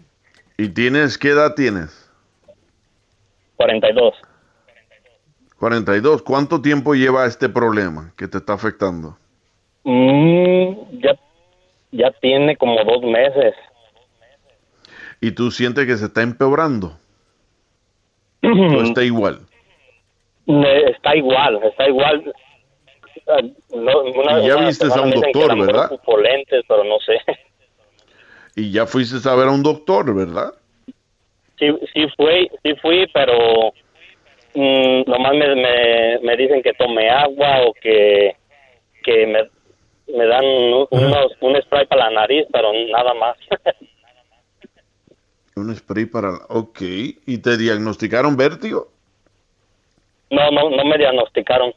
¿Y 0.58 0.70
tienes, 0.70 1.18
qué 1.18 1.30
edad 1.30 1.54
tienes? 1.56 2.10
42. 3.58 4.14
42. 5.60 6.22
¿Cuánto 6.24 6.62
tiempo 6.62 6.94
lleva 6.94 7.26
este 7.26 7.50
problema 7.50 8.14
que 8.18 8.28
te 8.28 8.38
está 8.38 8.54
afectando? 8.54 9.18
Mm, 9.84 11.00
ya, 11.02 11.16
ya 11.92 12.12
tiene 12.22 12.56
como 12.58 12.84
dos 12.84 13.02
meses. 13.04 13.54
¿Y 15.22 15.32
tú 15.32 15.52
sientes 15.52 15.86
que 15.86 15.98
se 15.98 16.06
está 16.06 16.22
empeorando? 16.22 16.98
¿O 18.44 18.82
está 18.84 19.04
igual? 19.04 19.40
Está 20.46 21.16
igual, 21.16 21.60
está 21.64 21.88
igual. 21.88 22.34
No, 23.74 24.02
una- 24.02 24.40
Y 24.42 24.48
ya 24.48 24.58
viste 24.58 24.88
a 24.88 25.02
un 25.02 25.12
doctor, 25.12 25.58
¿verdad? 25.58 25.92
lentes, 26.22 26.64
pero 26.68 26.84
no 26.84 27.00
sé. 27.00 27.20
Y 28.56 28.72
ya 28.72 28.86
fuiste 28.86 29.28
a 29.28 29.34
ver 29.34 29.48
a 29.48 29.52
un 29.52 29.64
doctor, 29.64 30.14
¿verdad? 30.14 30.54
Sí, 31.58 31.68
sí 31.92 32.06
fui, 32.16 32.52
sí 32.62 32.76
fui, 32.84 33.08
pero 33.12 33.74
mm, 34.54 35.10
nomás 35.10 35.32
me, 35.34 35.56
me, 35.56 36.20
me 36.22 36.38
dicen 36.38 36.62
que 36.62 36.74
tome 36.74 37.10
agua 37.10 37.64
o 37.66 37.74
que, 37.74 38.36
que 39.04 39.26
me, 39.26 39.50
me 40.16 40.26
dan 40.28 40.46
un- 40.46 40.88
unos, 40.92 41.32
un 41.42 41.60
spray 41.64 41.88
para 41.88 42.10
la 42.10 42.22
nariz, 42.22 42.46
pero 42.52 42.72
nada 42.92 43.14
más. 43.16 43.38
Un 45.56 45.76
spray 45.76 46.06
para... 46.06 46.30
Ok. 46.50 46.82
¿Y 46.82 47.38
te 47.40 47.58
diagnosticaron 47.58 48.36
vértigo? 48.36 48.93
No, 50.34 50.52
no, 50.52 50.70
no 50.70 50.86
me 50.86 50.98
diagnosticaron. 50.98 51.74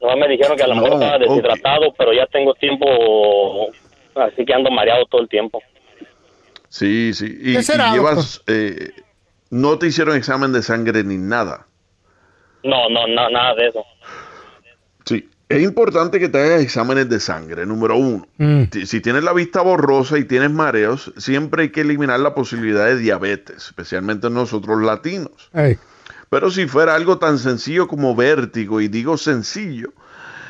No 0.00 0.16
me 0.16 0.28
dijeron 0.28 0.56
que 0.56 0.62
a 0.64 0.66
lo 0.66 0.74
mejor 0.74 0.90
No, 0.90 0.94
estaba 0.96 1.18
deshidratado, 1.18 1.92
pero 1.96 2.12
ya 2.12 2.26
tengo 2.26 2.54
tiempo, 2.54 2.86
así 4.16 4.44
que 4.44 4.52
ando 4.52 4.70
mareado 4.70 5.04
todo 5.06 5.20
el 5.22 5.28
tiempo. 5.28 5.62
Sí, 6.68 7.12
sí. 7.14 7.26
Y, 7.40 7.52
¿Qué 7.54 7.62
será, 7.62 7.90
y 7.90 7.92
llevas... 7.94 8.42
eh, 8.48 8.90
no 9.50 9.78
te 9.78 9.86
hicieron 9.86 10.16
examen 10.16 10.52
de 10.52 10.62
sangre 10.62 11.04
ni 11.04 11.18
nada. 11.18 11.66
No, 12.64 12.88
no, 12.88 13.06
no, 13.06 13.28
nada 13.30 13.54
de 13.54 13.66
eso. 13.68 13.84
Sí. 15.04 15.28
Es 15.48 15.62
importante 15.62 16.18
que 16.18 16.30
te 16.30 16.38
hagas 16.38 16.62
exámenes 16.62 17.10
de 17.10 17.20
sangre, 17.20 17.66
número 17.66 17.96
uno. 17.96 18.26
Mm. 18.38 18.62
Si- 18.86 19.00
tienes 19.02 19.22
la 19.22 19.34
vista 19.34 19.60
borrosa 19.60 20.18
y 20.18 20.24
tienes 20.24 20.50
mareos, 20.50 21.12
siempre 21.18 21.64
hay 21.64 21.68
que 21.70 21.82
eliminar 21.82 22.18
la 22.20 22.34
posibilidad 22.34 22.86
de 22.86 22.96
diabetes, 22.96 23.66
especialmente 23.66 24.30
nosotros 24.30 24.80
latinos. 24.80 25.50
Ey. 25.52 25.76
Pero 26.32 26.50
si 26.50 26.66
fuera 26.66 26.94
algo 26.94 27.18
tan 27.18 27.36
sencillo 27.38 27.86
como 27.86 28.16
vértigo, 28.16 28.80
y 28.80 28.88
digo 28.88 29.18
sencillo, 29.18 29.92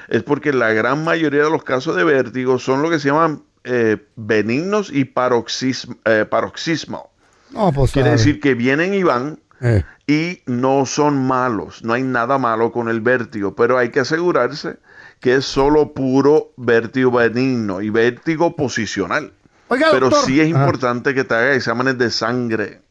es 0.07 0.23
porque 0.23 0.53
la 0.53 0.73
gran 0.73 1.03
mayoría 1.03 1.43
de 1.43 1.51
los 1.51 1.65
casos 1.65 1.97
de 1.97 2.05
vértigo 2.05 2.61
son 2.61 2.83
lo 2.83 2.89
que 2.89 3.01
se 3.01 3.09
llaman 3.09 3.43
eh, 3.65 3.97
benignos 4.15 4.91
y 4.93 5.05
paroxism, 5.07 5.95
eh, 6.05 6.25
paroxismal. 6.31 7.03
No, 7.51 7.73
pues 7.73 7.91
Quiere 7.91 8.11
decir 8.13 8.39
que 8.39 8.55
vienen 8.55 8.95
y 8.95 9.03
van 9.03 9.41
Eh. 9.61 9.83
y 10.07 10.41
no 10.47 10.87
son 10.87 11.27
malos. 11.27 11.83
No 11.83 11.95
hay 11.95 12.05
nada 12.05 12.39
malo 12.39 12.71
con 12.71 12.89
el 12.89 13.01
vértigo, 13.01 13.57
pero 13.57 13.77
hay 13.77 13.89
que 13.91 13.99
asegurarse 14.01 14.77
que 15.19 15.35
es 15.35 15.45
solo 15.45 15.95
puro 15.95 16.53
vértigo 16.57 17.11
benigno 17.11 17.81
y 17.83 17.91
vértigo 17.91 18.55
posicional. 18.55 19.33
Oiga, 19.67 19.89
pero 19.91 20.11
doctor. 20.11 20.27
sí 20.27 20.41
es 20.41 20.47
Ah. 20.47 20.61
importante 20.61 21.13
que 21.13 21.25
te 21.25 21.35
hagas 21.35 21.57
exámenes 21.57 21.99
de 21.99 22.09
sangre. 22.11 22.82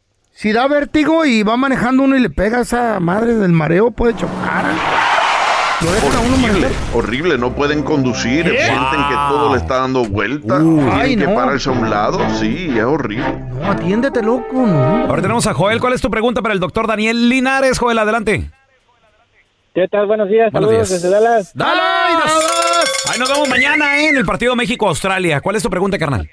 Si 0.41 0.51
da 0.51 0.67
vértigo 0.67 1.23
y 1.23 1.43
va 1.43 1.55
manejando 1.55 2.01
uno 2.01 2.17
y 2.17 2.19
le 2.19 2.31
pega 2.31 2.57
a 2.57 2.61
esa 2.61 2.99
madre 2.99 3.35
del 3.35 3.51
mareo, 3.51 3.91
puede 3.91 4.15
chocar. 4.15 4.65
Lo 5.81 5.91
dejan 5.91 6.15
a 6.15 6.19
uno 6.19 6.33
Horrible, 6.35 6.51
manejar. 6.61 6.95
horrible, 6.95 7.37
no 7.37 7.51
pueden 7.53 7.83
conducir, 7.83 8.43
¿Qué? 8.45 8.57
sienten 8.65 9.03
que 9.07 9.13
todo 9.29 9.51
le 9.53 9.57
está 9.59 9.77
dando 9.81 10.03
vuelta, 10.05 10.55
Uh. 10.55 10.77
tienen 10.77 10.91
Ay, 10.99 11.15
que 11.15 11.27
no. 11.27 11.35
pararse 11.35 11.69
a 11.69 11.73
un 11.73 11.87
lado, 11.91 12.19
sí, 12.39 12.73
es 12.75 12.83
horrible. 12.83 13.37
No, 13.61 13.71
atiéndete, 13.71 14.23
loco, 14.23 14.65
no. 14.65 15.05
Ahora 15.07 15.21
tenemos 15.21 15.45
a 15.45 15.53
Joel. 15.53 15.79
¿Cuál 15.79 15.93
es 15.93 16.01
tu 16.01 16.09
pregunta 16.09 16.41
para 16.41 16.55
el 16.55 16.59
doctor 16.59 16.87
Daniel 16.87 17.29
Linares? 17.29 17.77
Joel, 17.77 17.99
adelante. 17.99 18.49
¿Qué 19.75 19.87
tal? 19.91 20.07
Buenos 20.07 20.27
días, 20.27 20.51
Buenos 20.51 20.69
saludos 20.71 20.89
días. 20.89 21.01
desde 21.03 21.15
Dallas. 21.15 21.51
¡Dallas! 21.53 22.33
Ahí 23.13 23.19
nos 23.19 23.29
vemos 23.29 23.47
mañana 23.47 23.99
¿eh? 23.99 24.09
en 24.09 24.17
el 24.17 24.25
partido 24.25 24.55
México-Australia. 24.55 25.39
¿Cuál 25.39 25.55
es 25.57 25.61
tu 25.63 25.69
pregunta, 25.69 25.99
carnal? 25.99 26.27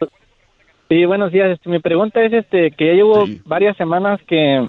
Sí, 0.88 1.04
buenos 1.04 1.32
días. 1.32 1.50
Este, 1.50 1.68
mi 1.68 1.80
pregunta 1.80 2.22
es 2.22 2.32
este 2.32 2.70
que 2.70 2.86
ya 2.86 2.92
llevo 2.94 3.26
varias 3.44 3.76
semanas 3.76 4.20
que, 4.26 4.66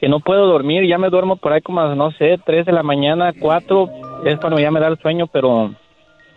que 0.00 0.08
no 0.08 0.20
puedo 0.20 0.46
dormir. 0.46 0.86
Ya 0.86 0.96
me 0.96 1.10
duermo 1.10 1.36
por 1.36 1.52
ahí 1.52 1.60
como, 1.60 1.80
a, 1.80 1.94
no 1.96 2.12
sé, 2.12 2.38
3 2.44 2.66
de 2.66 2.72
la 2.72 2.84
mañana, 2.84 3.32
4. 3.38 3.90
Es 4.26 4.38
cuando 4.38 4.60
ya 4.60 4.70
me 4.70 4.78
da 4.78 4.86
el 4.86 4.98
sueño, 4.98 5.26
pero 5.26 5.74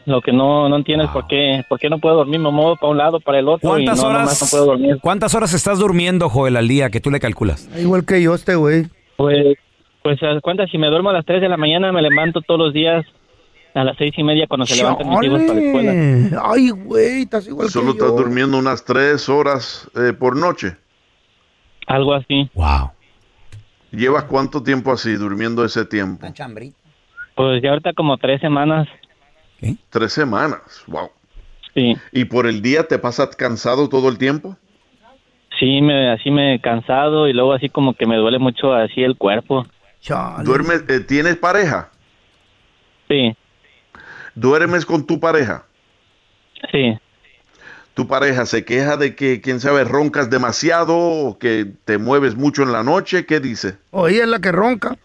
lo 0.05 0.21
que 0.21 0.33
no, 0.33 0.67
no 0.67 0.75
entiendo 0.75 1.05
es 1.05 1.11
por 1.11 1.27
qué, 1.27 1.63
por 1.69 1.79
qué 1.79 1.89
no 1.89 1.99
puedo 1.99 2.15
dormir. 2.15 2.39
Me 2.39 2.49
muevo 2.49 2.75
para 2.75 2.91
un 2.91 2.97
lado, 2.97 3.19
para 3.19 3.37
el 3.37 3.47
otro 3.47 3.77
y 3.77 3.85
no, 3.85 3.91
¿Cuántas 3.91 4.03
nomás 4.03 4.15
horas, 4.15 4.41
no 4.41 4.47
puedo 4.49 4.65
dormir. 4.65 4.97
¿Cuántas 4.99 5.35
horas 5.35 5.53
estás 5.53 5.77
durmiendo, 5.77 6.27
Joel, 6.29 6.57
al 6.57 6.67
día 6.67 6.89
que 6.89 6.99
tú 6.99 7.11
le 7.11 7.19
calculas? 7.19 7.69
Igual 7.79 8.05
que 8.05 8.19
yo, 8.19 8.33
este 8.33 8.55
güey. 8.55 8.85
Pues, 9.15 9.57
pues 10.01 10.19
cuenta, 10.41 10.65
si 10.65 10.79
me 10.79 10.87
duermo 10.87 11.11
a 11.11 11.13
las 11.13 11.25
3 11.25 11.39
de 11.39 11.49
la 11.49 11.57
mañana, 11.57 11.91
me 11.91 12.01
levanto 12.01 12.41
todos 12.41 12.59
los 12.59 12.73
días 12.73 13.05
a 13.73 13.83
las 13.83 13.97
seis 13.97 14.13
y 14.17 14.23
media 14.23 14.47
cuando 14.47 14.65
se 14.65 14.75
levantan 14.75 15.09
mis 15.09 15.23
hijos 15.23 15.41
para 15.41 15.53
la 15.53 15.61
escuela. 15.61 15.91
Chale. 15.91 16.41
Ay, 16.43 16.69
güey, 16.69 17.21
estás 17.23 17.47
igual 17.47 17.69
Solo 17.69 17.93
que 17.93 17.99
yo. 17.99 18.05
estás 18.05 18.17
durmiendo 18.17 18.57
unas 18.57 18.83
tres 18.85 19.27
horas 19.29 19.89
eh, 19.95 20.13
por 20.13 20.35
noche. 20.35 20.75
Algo 21.87 22.13
así. 22.13 22.49
Wow. 22.53 22.91
¿Llevas 23.91 24.23
cuánto 24.25 24.63
tiempo 24.63 24.91
así, 24.91 25.13
durmiendo 25.13 25.63
ese 25.65 25.85
tiempo? 25.85 26.27
Pues 27.35 27.61
ya 27.61 27.69
ahorita 27.69 27.93
como 27.93 28.17
tres 28.17 28.41
semanas. 28.41 28.87
Tres 29.89 30.13
semanas, 30.13 30.83
wow. 30.87 31.09
Sí. 31.73 31.95
¿Y 32.11 32.25
por 32.25 32.45
el 32.47 32.61
día 32.61 32.87
te 32.87 32.99
pasas 32.99 33.35
cansado 33.35 33.89
todo 33.89 34.09
el 34.09 34.17
tiempo? 34.17 34.57
Sí, 35.59 35.81
me, 35.81 36.11
así 36.11 36.31
me 36.31 36.55
he 36.55 36.59
cansado 36.59 37.27
y 37.27 37.33
luego 37.33 37.53
así 37.53 37.69
como 37.69 37.93
que 37.93 38.05
me 38.05 38.17
duele 38.17 38.39
mucho 38.39 38.73
así 38.73 39.03
el 39.03 39.15
cuerpo. 39.17 39.65
¿Duermes, 40.43 40.83
eh, 40.89 40.99
¿Tienes 40.99 41.37
pareja? 41.37 41.89
Sí, 43.07 43.35
¿Duermes 44.35 44.85
con 44.85 45.05
tu 45.05 45.19
pareja? 45.19 45.65
sí. 46.71 46.97
¿Tu 47.93 48.07
pareja 48.07 48.47
se 48.47 48.65
queja 48.65 48.97
de 48.97 49.15
que, 49.15 49.39
quién 49.39 49.59
sabe, 49.59 49.83
roncas 49.83 50.31
demasiado 50.31 50.97
o 50.97 51.37
que 51.37 51.67
te 51.85 51.99
mueves 51.99 52.35
mucho 52.35 52.63
en 52.63 52.71
la 52.71 52.81
noche? 52.81 53.27
¿Qué 53.27 53.39
dice? 53.39 53.77
O 53.91 54.07
ella 54.07 54.23
es 54.23 54.29
la 54.29 54.39
que 54.39 54.51
ronca. 54.51 54.97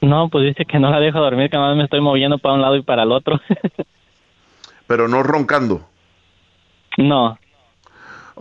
No, 0.00 0.28
pues 0.28 0.44
dice 0.46 0.64
que 0.64 0.80
no 0.80 0.90
la 0.90 0.98
dejo 0.98 1.20
dormir, 1.20 1.50
que 1.50 1.56
más 1.58 1.76
me 1.76 1.84
estoy 1.84 2.00
moviendo 2.00 2.38
para 2.38 2.54
un 2.54 2.62
lado 2.62 2.74
y 2.74 2.82
para 2.82 3.04
el 3.04 3.12
otro. 3.12 3.40
Pero 4.88 5.06
no 5.06 5.22
roncando. 5.22 5.88
no, 6.98 7.38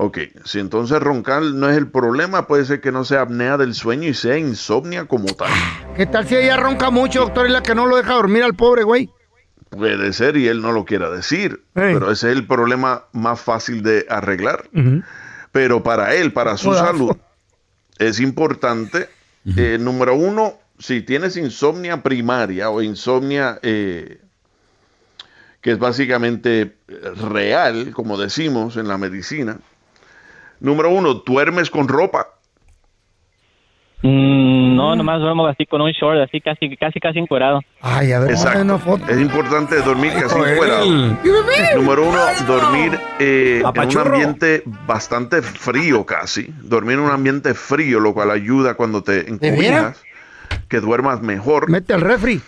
Ok, 0.02 0.18
si 0.46 0.60
entonces 0.60 0.98
roncar 1.02 1.42
no 1.42 1.70
es 1.70 1.76
el 1.78 1.92
problema, 1.92 2.48
puede 2.48 2.64
ser 2.64 2.80
que 2.80 2.90
no 2.92 3.04
sea 3.04 3.22
apnea 3.22 3.58
del 3.58 3.74
sueño 3.74 4.08
y 4.08 4.14
sea 4.14 4.38
insomnia 4.38 5.06
como 5.06 5.26
tal. 5.34 5.50
¿Qué 5.98 6.06
tal 6.06 6.26
si 6.26 6.38
ella 6.38 6.56
ronca 6.56 6.90
mucho, 6.90 7.20
doctor, 7.20 7.48
y 7.48 7.52
la 7.52 7.62
que 7.62 7.76
no 7.76 7.86
lo 7.86 7.98
deja 7.98 8.14
dormir 8.14 8.44
al 8.44 8.56
pobre 8.56 8.84
güey? 8.84 9.10
Puede 9.70 10.14
ser 10.14 10.36
y 10.38 10.48
él 10.48 10.62
no 10.62 10.72
lo 10.72 10.86
quiera 10.86 11.10
decir, 11.12 11.64
pero 11.74 12.12
ese 12.12 12.32
es 12.32 12.38
el 12.38 12.48
problema 12.48 13.04
más 13.14 13.40
fácil 13.40 13.84
de 13.84 14.06
arreglar. 14.10 14.70
Pero 15.52 15.84
para 15.84 16.16
él, 16.16 16.34
para 16.34 16.58
su 16.58 16.74
salud, 16.74 17.16
es 18.00 18.20
importante, 18.20 19.10
eh, 19.58 19.78
número 19.80 20.16
uno, 20.16 20.56
si 20.80 21.02
tienes 21.02 21.38
insomnia 21.38 22.02
primaria 22.02 22.70
o 22.70 22.82
insomnia 22.82 23.60
eh, 23.62 24.22
que 25.62 25.72
es 25.72 25.80
básicamente 25.80 26.62
eh, 26.62 26.74
real, 27.30 27.92
como 27.92 28.18
decimos 28.18 28.78
en 28.78 28.88
la 28.88 28.98
medicina, 28.98 29.60
número 30.60 30.90
uno, 30.90 31.16
duermes 31.26 31.70
con 31.70 31.88
ropa. 31.88 32.39
Mm, 34.02 34.78
no, 34.78 34.96
nomás 34.96 35.20
duermo 35.20 35.46
así 35.48 35.66
con 35.66 35.82
un 35.82 35.92
short, 35.92 36.20
así 36.22 36.40
casi, 36.40 36.78
casi, 36.78 37.00
casi 37.02 37.20
encuerado. 37.20 37.60
Ay, 37.82 38.14
a 38.14 38.20
ver, 38.20 38.32
Exacto. 38.32 38.62
una 38.62 38.78
foto. 38.78 39.06
Es 39.10 39.20
importante 39.20 39.76
dormir 39.82 40.14
casi 40.14 40.36
fuera. 40.36 40.86
Número 41.76 42.08
uno, 42.08 42.18
dormir 42.48 42.98
eh, 43.20 43.62
en 43.62 43.90
un 43.90 43.98
ambiente 43.98 44.64
bastante 44.88 45.42
frío 45.42 46.06
casi. 46.06 46.48
Dormir 46.62 46.94
en 46.94 47.02
un 47.02 47.12
ambiente 47.12 47.54
frío, 47.54 48.00
lo 48.00 48.14
cual 48.14 48.32
ayuda 48.32 48.76
cuando 48.76 49.04
te 49.04 49.30
encobijas, 49.30 50.02
que 50.70 50.80
duermas 50.80 51.22
mejor. 51.22 51.70
Mete 51.70 51.94
al 51.94 52.02
refri. 52.02 52.42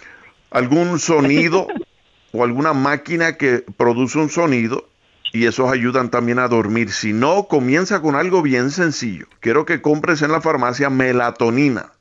Algún 0.51 1.00
sonido 1.00 1.67
o 2.31 2.46
alguna 2.46 2.72
máquina 2.72 3.34
que 3.34 3.65
produce 3.75 4.20
un 4.20 4.29
sonido 4.29 4.86
y 5.34 5.46
esos 5.46 5.72
ayudan 5.72 6.10
también 6.10 6.40
a 6.40 6.48
dormir. 6.48 6.92
Si 6.92 7.14
no, 7.14 7.48
comienza 7.48 8.02
con 8.02 8.16
algo 8.16 8.42
bien 8.42 8.70
sencillo. 8.72 9.28
Quiero 9.40 9.66
que 9.66 9.82
compres 9.82 10.22
en 10.22 10.32
la 10.32 10.42
farmacia 10.42 10.90
melatonina. 10.90 11.92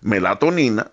Melatonina 0.00 0.90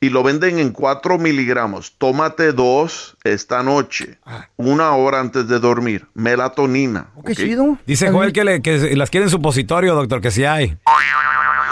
y 0.00 0.10
lo 0.10 0.22
venden 0.22 0.60
en 0.60 0.70
4 0.70 1.18
miligramos. 1.18 1.94
Tómate 1.98 2.52
dos 2.52 3.16
esta 3.24 3.64
noche, 3.64 4.18
una 4.56 4.92
hora 4.92 5.18
antes 5.18 5.48
de 5.48 5.58
dormir. 5.58 6.06
Melatonina. 6.14 7.08
¿ok? 7.16 7.30
Dice 7.84 8.10
Joel 8.10 8.32
que, 8.32 8.44
le- 8.44 8.62
que 8.62 8.94
las 8.96 9.10
quiere 9.10 9.24
en 9.26 9.30
supositorio, 9.30 9.94
doctor, 9.96 10.20
que 10.20 10.30
sí 10.30 10.44
hay. 10.44 10.76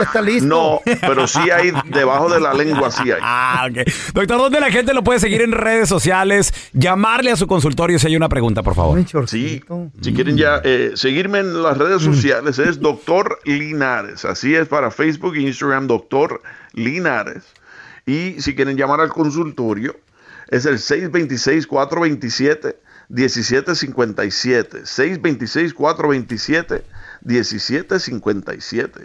Está 0.04 0.22
listo. 0.22 0.46
No, 0.46 0.80
pero 1.00 1.26
sí 1.26 1.50
hay 1.50 1.72
debajo 1.86 2.28
de 2.28 2.40
la 2.40 2.54
lengua, 2.54 2.90
sí 2.90 3.10
hay. 3.10 3.20
Ah, 3.22 3.68
ok. 3.70 3.78
Doctor, 4.14 4.38
¿dónde 4.38 4.60
la 4.60 4.70
gente 4.70 4.94
lo 4.94 5.02
puede 5.04 5.20
seguir 5.20 5.42
en 5.42 5.52
redes 5.52 5.88
sociales? 5.88 6.52
Llamarle 6.72 7.30
a 7.30 7.36
su 7.36 7.46
consultorio 7.46 7.98
si 7.98 8.06
hay 8.08 8.16
una 8.16 8.28
pregunta, 8.28 8.62
por 8.62 8.74
favor. 8.74 8.98
Sí, 9.26 9.62
si 10.00 10.12
quieren 10.12 10.36
ya 10.36 10.60
eh, 10.64 10.92
seguirme 10.94 11.38
en 11.40 11.62
las 11.62 11.78
redes 11.78 12.02
sociales 12.02 12.58
es 12.58 12.80
Doctor 12.80 13.38
Linares. 13.44 14.24
Así 14.24 14.54
es 14.54 14.68
para 14.68 14.90
Facebook 14.90 15.36
e 15.36 15.42
Instagram, 15.42 15.86
Doctor 15.86 16.42
Linares. 16.72 17.44
Y 18.06 18.40
si 18.40 18.54
quieren 18.54 18.76
llamar 18.76 19.00
al 19.00 19.08
consultorio, 19.08 19.96
es 20.48 20.64
el 20.66 20.78
626-427-1757. 20.78 22.74
626-427. 24.84 26.82
1757. 27.24 29.04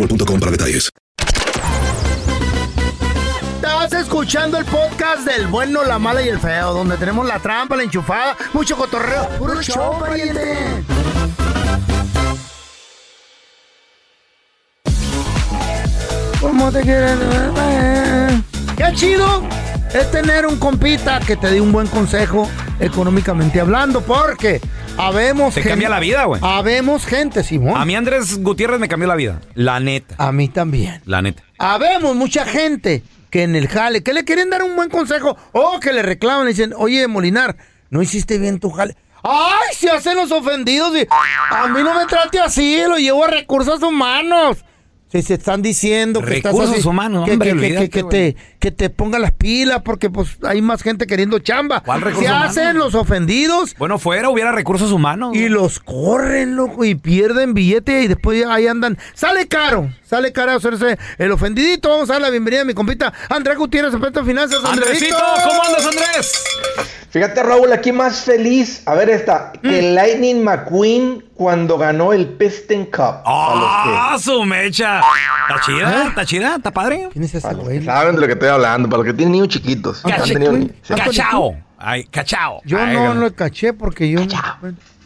boostmobile.com 0.01 0.39
para 0.39 0.51
detalles. 0.51 0.89
Estás 3.55 3.93
escuchando 3.93 4.57
el 4.57 4.65
podcast 4.65 5.25
del 5.25 5.47
bueno, 5.47 5.83
la 5.83 5.99
mala 5.99 6.21
y 6.21 6.29
el 6.29 6.39
feo, 6.39 6.73
donde 6.73 6.97
tenemos 6.97 7.25
la 7.25 7.39
trampa, 7.39 7.75
la 7.75 7.83
enchufada, 7.83 8.37
mucho 8.53 8.75
cotorreo. 8.75 9.27
¡Puro 9.37 9.61
show, 9.61 9.99
pariente! 9.99 10.83
¿Cómo 16.39 16.71
te 16.71 16.81
quieres? 16.81 17.17
¡Qué 18.75 18.93
chido! 18.95 19.43
Es 19.93 20.09
tener 20.09 20.45
un 20.45 20.57
compita 20.57 21.19
que 21.19 21.35
te 21.35 21.51
dé 21.51 21.59
un 21.61 21.71
buen 21.71 21.87
consejo 21.87 22.49
económicamente 22.79 23.59
hablando, 23.59 24.01
porque 24.01 24.61
habemos 24.97 25.53
Te 25.53 25.61
cambia 25.61 25.89
la 25.89 25.99
vida, 25.99 26.25
güey. 26.25 26.41
Habemos 26.43 27.05
gente, 27.05 27.43
Simón. 27.43 27.79
A 27.79 27.85
mí 27.85 27.95
Andrés 27.95 28.41
Gutiérrez 28.41 28.79
me 28.79 28.87
cambió 28.87 29.07
la 29.07 29.15
vida. 29.15 29.41
La 29.55 29.79
neta. 29.79 30.15
A 30.17 30.31
mí 30.31 30.47
también. 30.47 31.01
La 31.05 31.21
neta. 31.21 31.43
Habemos 31.57 32.15
mucha 32.15 32.45
gente 32.45 33.03
que 33.29 33.43
en 33.43 33.55
el 33.55 33.67
jale, 33.67 34.03
que 34.03 34.13
le 34.13 34.25
quieren 34.25 34.49
dar 34.49 34.63
un 34.63 34.75
buen 34.75 34.89
consejo 34.89 35.37
o 35.53 35.79
que 35.79 35.93
le 35.93 36.01
reclaman 36.01 36.47
y 36.47 36.49
dicen, 36.51 36.73
oye, 36.75 37.07
Molinar, 37.07 37.55
no 37.89 38.01
hiciste 38.01 38.37
bien 38.37 38.59
tu 38.59 38.71
jale. 38.71 38.95
¡Ay! 39.23 39.75
Se 39.75 39.89
hacen 39.89 40.17
los 40.17 40.31
ofendidos 40.31 40.95
y 40.97 41.07
a 41.51 41.67
mí 41.67 41.81
no 41.83 41.93
me 41.93 42.05
trate 42.05 42.39
así, 42.39 42.81
lo 42.87 42.97
llevo 42.97 43.23
a 43.23 43.27
recursos 43.27 43.81
humanos. 43.83 44.65
Si 45.11 45.21
se 45.21 45.33
están 45.33 45.61
diciendo 45.61 46.21
que 46.21 46.37
estás 46.37 46.53
Recursos 46.53 46.77
así, 46.79 46.87
humanos, 46.87 47.25
que, 47.25 47.33
hombre, 47.33 47.49
que- 47.49 47.55
que- 47.55 47.59
olvídate, 47.65 47.89
que 47.89 48.03
te, 48.03 48.35
que 48.59 48.71
te 48.71 48.89
ponga 48.89 49.19
las 49.19 49.33
pilas 49.33 49.81
porque 49.83 50.09
pues 50.09 50.37
hay 50.43 50.61
más 50.61 50.81
gente 50.83 51.05
queriendo 51.05 51.39
chamba. 51.39 51.81
¿Cuál 51.81 52.01
Se 52.01 52.09
humanos? 52.19 52.49
hacen 52.49 52.77
los 52.77 52.95
ofendidos 52.95 53.75
Bueno, 53.77 53.99
fuera 53.99 54.29
hubiera 54.29 54.53
recursos 54.53 54.91
humanos. 54.93 55.35
y 55.35 55.49
los 55.49 55.79
corren, 55.81 56.55
loco, 56.55 56.85
y 56.85 56.95
pierden 56.95 57.53
billete 57.53 58.03
y 58.03 58.07
después 58.07 58.45
ahí 58.47 58.67
andan. 58.67 58.97
Sale 59.13 59.47
caro, 59.49 59.91
sale 60.05 60.31
caro 60.31 60.53
hacerse 60.53 60.97
el 61.17 61.31
ofendidito. 61.33 61.89
Vamos 61.89 62.09
a 62.09 62.13
dar 62.13 62.21
la 62.21 62.29
bienvenida 62.29 62.61
a 62.61 62.65
mi 62.65 62.73
compita 62.73 63.11
Andrés 63.29 63.57
Gutiérrez, 63.57 63.91
experto 63.93 64.21
en 64.21 64.25
finanzas. 64.27 64.59
Andresito, 64.63 65.17
¿cómo 65.45 65.61
andas, 65.63 65.85
Andrés? 65.87 66.31
Fíjate, 67.11 67.43
Raúl, 67.43 67.73
aquí 67.73 67.91
más 67.91 68.21
feliz. 68.21 68.83
A 68.85 68.95
ver 68.95 69.09
esta. 69.09 69.51
Que 69.61 69.81
Lightning 69.81 70.43
McQueen 70.43 71.25
cuando 71.35 71.77
ganó 71.77 72.13
el 72.13 72.25
Piston 72.25 72.85
Cup. 72.85 73.21
¡Ah, 73.25 74.17
su 74.17 74.45
mecha! 74.45 75.01
¿Está 75.49 75.61
chida? 75.65 76.07
¿Está 76.07 76.25
chida? 76.25 76.55
¿Está 76.55 76.71
padre? 76.71 77.09
¿Quién 77.11 77.25
es 77.25 77.35
ese 77.35 77.53
güey? 77.53 77.83
Saben 77.83 78.15
de 78.15 78.21
lo 78.21 78.27
que 78.27 78.33
estoy 78.33 78.47
hablando, 78.47 78.87
para 78.87 78.99
los 78.99 79.07
que 79.07 79.13
tienen 79.13 79.33
niños 79.33 79.49
chiquitos. 79.49 80.01
¡Cachao! 80.87 81.57
Ay, 81.77 82.05
cachao. 82.05 82.61
Yo 82.63 82.77
Ay, 82.79 82.95
no 82.95 83.15
lo 83.15 83.33
caché 83.35 83.73
porque 83.73 84.09
yo. 84.09 84.19
No, 84.19 84.27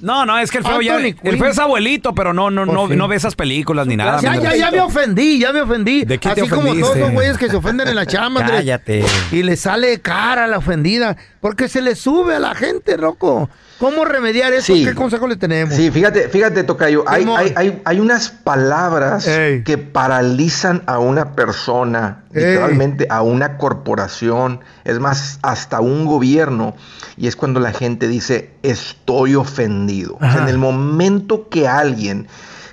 no, 0.02 0.38
es 0.38 0.52
que 0.52 0.58
el 0.60 0.64
feo 0.64 0.82
ya. 0.82 0.98
El 0.98 1.38
feo 1.38 1.48
es 1.48 1.60
abuelito, 1.60 2.14
pero 2.14 2.34
no, 2.34 2.52
no, 2.52 2.66
no, 2.66 2.88
sí. 2.88 2.96
no 2.96 3.08
ve 3.08 3.16
esas 3.16 3.36
películas 3.36 3.88
ni 3.88 3.96
nada. 3.96 4.20
Ya, 4.22 4.36
ya, 4.36 4.56
ya 4.56 4.72
me 4.72 4.82
ofendí, 4.82 5.40
ya 5.40 5.54
me 5.54 5.62
ofendí. 5.62 6.06
¿De 6.06 6.18
qué 6.18 6.30
te 6.30 6.42
Así 6.42 6.50
como 6.50 6.64
ofendiste? 6.64 6.88
todos 6.88 6.98
los 7.00 7.12
güeyes 7.12 7.38
que 7.38 7.50
se 7.50 7.56
ofenden 7.56 7.88
en 7.88 7.96
la 7.96 8.06
chamba. 8.06 8.46
Cállate. 8.46 9.06
Y 9.32 9.44
le 9.44 9.56
sale 9.56 10.02
cara 10.02 10.46
a 10.46 10.48
la 10.48 10.58
ofendida. 10.58 11.18
Porque 11.40 11.68
se 11.70 11.82
le 11.82 11.96
sube 11.96 12.36
a 12.36 12.40
la 12.40 12.56
gente, 12.56 12.98
loco. 12.98 13.50
¿Cómo 13.80 14.06
remediar 14.06 14.54
eso? 14.54 14.74
Sí. 14.74 14.86
¿Qué 14.86 14.96
consejo 14.96 15.28
le 15.28 15.36
tenemos? 15.36 15.76
Sí, 15.76 15.92
fíjate, 15.92 16.30
fíjate, 16.30 16.64
Tocayo, 16.64 17.04
hay, 17.08 17.26
hay, 17.36 17.54
hay, 17.56 17.82
hay 17.84 18.00
unas 18.00 18.30
palabras 18.30 19.28
Ey. 19.28 19.64
que 19.64 19.78
paralizan 19.78 20.84
a 20.86 21.00
una 21.00 21.36
persona, 21.36 22.24
Ey. 22.34 22.46
literalmente 22.46 23.08
a 23.10 23.22
una 23.22 23.58
corporación, 23.58 24.62
es 24.86 25.00
más, 25.00 25.40
hasta 25.42 25.82
un 25.82 26.06
gobierno, 26.06 26.76
y 27.18 27.28
es 27.28 27.36
cuando 27.36 27.60
la 27.60 27.74
gente 27.74 28.08
dice, 28.08 28.52
estoy 28.64 29.36
ofendido. 29.36 30.16
O 30.16 30.20
sea, 30.20 30.44
en 30.44 30.50
el 30.50 30.58
momento 30.58 31.50
que 31.50 31.68
alguien 31.68 32.28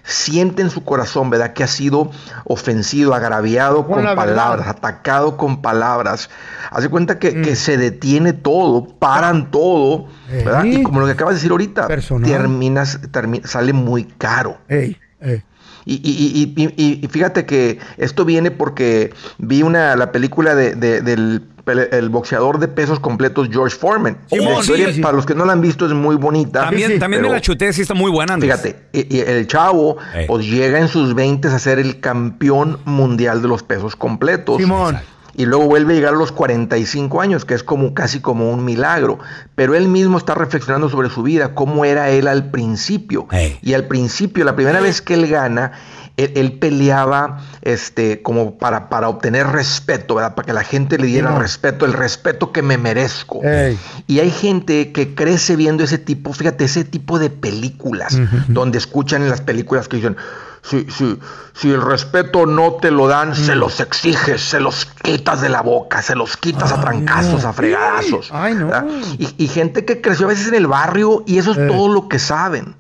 siente 0.05 0.63
en 0.63 0.71
su 0.71 0.85
corazón, 0.85 1.31
¿verdad? 1.31 1.53
Que 1.53 1.63
ha 1.65 1.69
sido 1.69 2.11
ofensido, 2.45 3.15
agraviado 3.15 3.87
Con 3.87 4.03
palabras, 4.17 4.67
atacado 4.69 5.37
con 5.37 5.63
palabras. 5.63 6.29
Hace 6.71 6.89
cuenta 6.89 7.19
que, 7.19 7.41
que 7.43 7.55
se 7.57 7.77
detiene 7.77 8.33
todo, 8.33 8.85
paran 8.99 9.51
todo, 9.51 10.07
¿verdad? 10.31 10.65
Y 10.65 10.83
como 10.83 11.01
lo 11.01 11.07
que 11.07 11.13
acabas 11.13 11.35
de 11.35 11.39
decir 11.39 11.51
ahorita, 11.53 11.87
Personal. 11.89 12.29
terminas, 12.29 13.01
termi- 13.13 13.45
sale 13.45 13.73
muy 13.73 14.05
caro. 14.05 14.59
Ey, 14.69 14.97
ey. 15.21 15.43
Y, 15.85 15.95
y- 15.95 16.55
y- 16.77 17.01
y- 17.05 17.09
fíjate 17.09 17.45
que 17.45 17.81
esto 17.97 18.25
viene 18.25 18.53
porque 18.53 19.13
vi 19.39 19.63
una 19.65 19.97
la 19.97 20.13
película 20.13 20.55
de, 20.55 20.77
de- 20.77 21.01
del 21.01 21.43
el 21.67 22.09
boxeador 22.09 22.59
de 22.59 22.69
pesos 22.69 22.99
completos 23.01 23.49
George 23.51 23.77
Foreman. 23.77 24.19
Simón, 24.27 24.55
La 24.55 24.61
historia, 24.61 24.87
sí, 24.89 24.95
sí. 24.95 25.01
Para 25.01 25.15
los 25.17 25.27
que 25.27 25.35
no 25.35 25.45
la 25.45 25.53
han 25.53 25.61
visto 25.61 25.87
es 25.87 25.93
muy 25.93 26.17
bonita. 26.17 26.65
También, 26.65 26.99
también 26.99 27.23
me 27.23 27.29
la 27.31 27.41
chuté, 27.41 27.73
sí 27.73 27.83
está 27.83 27.95
muy 27.95 28.11
buena, 28.11 28.35
Andrés. 28.35 28.61
Fíjate, 28.61 28.85
y- 28.93 29.17
y 29.17 29.21
el 29.21 29.47
chavo 29.47 29.97
Ey. 30.15 30.27
pues 30.27 30.45
llega 30.47 30.79
en 30.81 30.89
sus 30.89 31.15
20 31.15 31.49
a 31.49 31.59
ser 31.59 31.79
el 31.79 32.01
campeón 32.01 32.79
mundial 32.85 33.43
de 33.43 33.49
los 33.49 33.63
pesos 33.63 33.95
completos. 33.97 34.57
Simón. 34.59 34.99
Y 35.35 35.47
luego 35.47 35.67
vuelve 35.67 35.95
a 35.95 35.97
llegar 35.97 36.15
a 36.15 36.17
los 36.17 36.33
45 36.33 37.21
años, 37.21 37.45
que 37.45 37.55
es 37.55 37.63
como 37.63 37.95
casi 37.95 38.21
como 38.21 38.51
un 38.51 38.65
milagro. 38.65 39.19
Pero 39.55 39.75
él 39.75 39.89
mismo 39.89 40.19
está 40.19 40.35
reflexionando 40.35 40.89
sobre 40.89 41.09
su 41.09 41.23
vida, 41.23 41.55
cómo 41.55 41.85
era 41.85 42.11
él 42.11 42.29
al 42.29 42.51
principio. 42.51 43.27
Y 43.63 43.75
al 43.75 43.85
principio, 43.87 44.45
la 44.45 44.55
primera 44.55 44.81
vez 44.81 45.01
que 45.01 45.15
él 45.15 45.27
gana, 45.29 45.73
él, 46.17 46.33
él 46.37 46.59
peleaba 46.59 47.39
este, 47.63 48.21
como 48.23 48.59
para, 48.59 48.91
para 48.91 49.09
obtener 49.09 49.47
respeto, 49.47 50.17
¿verdad? 50.17 50.35
Para 50.35 50.47
que 50.47 50.53
la 50.53 50.65
gente 50.65 50.99
le 50.99 51.07
diera 51.07 51.39
respeto, 51.39 51.87
el 51.87 51.95
respeto 51.95 52.53
que 52.53 52.61
me 52.61 52.77
merezco. 52.77 53.41
Ey. 53.43 53.79
Y 54.07 54.21
hay 54.21 54.31
gente 54.31 54.93
que 54.93 55.15
crece 55.15 55.57
viendo 55.57 55.85
ese 55.85 55.99
tipo, 55.99 56.33
fíjate, 56.33 56.65
ese 56.65 56.85
tipo 56.85 57.19
de 57.19 57.31
películas, 57.31 58.19
donde 58.49 58.79
escuchan 58.79 59.23
en 59.23 59.31
las 59.31 59.41
películas 59.41 59.89
que 59.89 59.97
dicen, 59.97 60.17
si, 60.63 60.89
si, 60.91 61.19
si 61.55 61.71
el 61.73 61.83
respeto 61.83 62.47
no 62.47 62.75
te 62.75 62.91
lo 62.91 63.09
dan, 63.09 63.35
se 63.35 63.57
los 63.57 63.81
exiges, 63.81 64.41
se 64.41 64.61
los 64.61 64.87
quitas 64.87 65.41
de 65.41 65.49
la 65.49 65.61
boca, 65.61 66.03
se 66.03 66.15
los 66.15 66.37
quitas 66.37 66.73
a 66.73 66.81
trancazos, 66.81 67.45
a 67.45 67.53
fregadazos. 67.53 68.31
Ay, 68.33 68.55
no. 68.55 68.71
Y, 69.19 69.35
y 69.37 69.49
gente 69.49 69.85
que 69.85 70.01
creció 70.01 70.27
a 70.27 70.29
veces 70.31 70.49
en 70.49 70.55
el 70.55 70.69
barrio 70.69 71.25
y 71.27 71.39
eso 71.39 71.53
es 71.53 71.67
todo 71.69 71.93
lo 71.93 72.09
que 72.09 72.19
saben. 72.19 72.77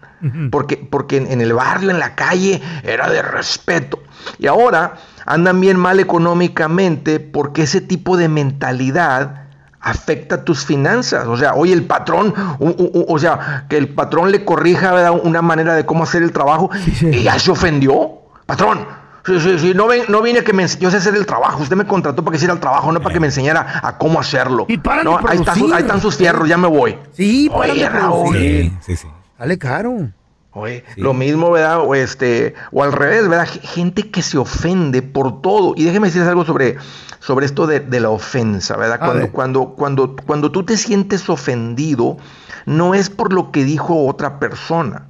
Porque, 0.53 0.77
porque 0.77 1.17
en, 1.17 1.33
en 1.33 1.41
el 1.41 1.53
barrio, 1.53 1.91
en 1.91 1.99
la 1.99 2.15
calle, 2.15 2.63
era 2.85 3.11
de 3.11 3.23
respeto. 3.23 3.99
Y 4.39 4.47
ahora 4.47 4.95
andan 5.27 5.61
bien 5.61 5.77
mal 5.77 5.99
económicamente 5.99 7.19
porque 7.19 7.65
ese 7.65 7.81
tipo 7.81 8.17
de 8.17 8.29
mentalidad 8.29 9.42
afecta 9.83 10.45
tus 10.45 10.65
finanzas. 10.65 11.27
O 11.27 11.37
sea, 11.37 11.55
oye, 11.55 11.73
el 11.73 11.85
patrón, 11.85 12.33
u- 12.59 12.69
u- 12.69 12.91
u- 13.01 13.05
o 13.09 13.19
sea, 13.19 13.67
que 13.69 13.77
el 13.77 13.89
patrón 13.89 14.31
le 14.31 14.45
corrija 14.45 14.93
¿verdad? 14.93 15.13
una 15.23 15.43
manera 15.43 15.75
de 15.75 15.85
cómo 15.85 16.05
hacer 16.05 16.23
el 16.23 16.33
trabajo 16.33 16.71
y 17.03 17.23
ya 17.25 17.39
se 17.39 17.51
ofendió. 17.51 18.21
Patrón, 18.47 18.87
sí, 19.27 19.41
sí, 19.41 19.59
sí, 19.59 19.73
no, 19.75 19.87
ven, 19.87 20.03
no 20.09 20.23
vine 20.23 20.43
que 20.45 20.53
me 20.53 20.67
yo 20.67 20.91
sé 20.91 20.97
hacer 20.99 21.15
el 21.17 21.27
trabajo. 21.27 21.63
Usted 21.63 21.77
me 21.77 21.85
contrató 21.87 22.23
para 22.25 22.33
que 22.33 22.37
hiciera 22.37 22.55
el 22.55 22.61
trabajo, 22.61 22.93
no 22.93 23.01
para 23.01 23.13
que 23.13 23.21
me 23.21 23.27
enseñara 23.27 23.81
a 23.83 23.99
cómo 23.99 24.21
hacerlo. 24.21 24.67
paran 24.83 25.05
No, 25.05 25.19
de 25.19 25.29
ahí, 25.29 25.39
está 25.39 25.53
su- 25.55 25.61
producir. 25.61 25.75
ahí 25.75 25.83
están 25.83 26.01
sus 26.01 26.17
fierros, 26.17 26.49
ya 26.49 26.57
me 26.59 26.69
voy. 26.69 26.99
Sí, 27.13 27.51
para 27.53 27.73
Oye, 27.73 27.89
Raúl. 27.89 28.37
Sí, 28.37 28.97
sí. 28.97 29.09
Sale 29.39 29.59
caro. 29.59 30.11
Oye, 30.55 30.85
lo 30.97 31.15
mismo, 31.15 31.51
¿verdad? 31.51 31.81
O, 31.81 31.95
este, 31.95 32.55
o 32.73 32.83
al 32.83 32.93
revés, 32.93 33.27
¿verdad? 33.29 33.49
Gente 33.63 34.11
que 34.11 34.21
se 34.23 34.37
ofende 34.37 35.01
por 35.01 35.41
todo. 35.41 35.73
Y 35.77 35.85
déjeme 35.85 36.09
decirles 36.09 36.29
algo 36.29 36.45
sobre, 36.45 36.77
sobre 37.21 37.47
esto 37.47 37.67
de, 37.67 37.81
de 37.81 38.01
la 38.01 38.11
ofensa, 38.11 38.77
¿verdad? 38.77 38.97
A 39.01 39.07
Cuando, 39.07 39.23
ver. 39.23 39.31
cuando, 39.31 39.67
cuando, 39.71 40.17
cuando 40.27 40.53
tú 40.53 40.63
te 40.65 40.77
sientes 40.77 41.29
ofendido, 41.31 42.19
no 42.67 42.95
es 42.95 43.09
por 43.09 43.33
lo 43.33 43.51
que 43.51 43.65
dijo 43.65 44.07
otra 44.07 44.39
persona. 44.39 45.07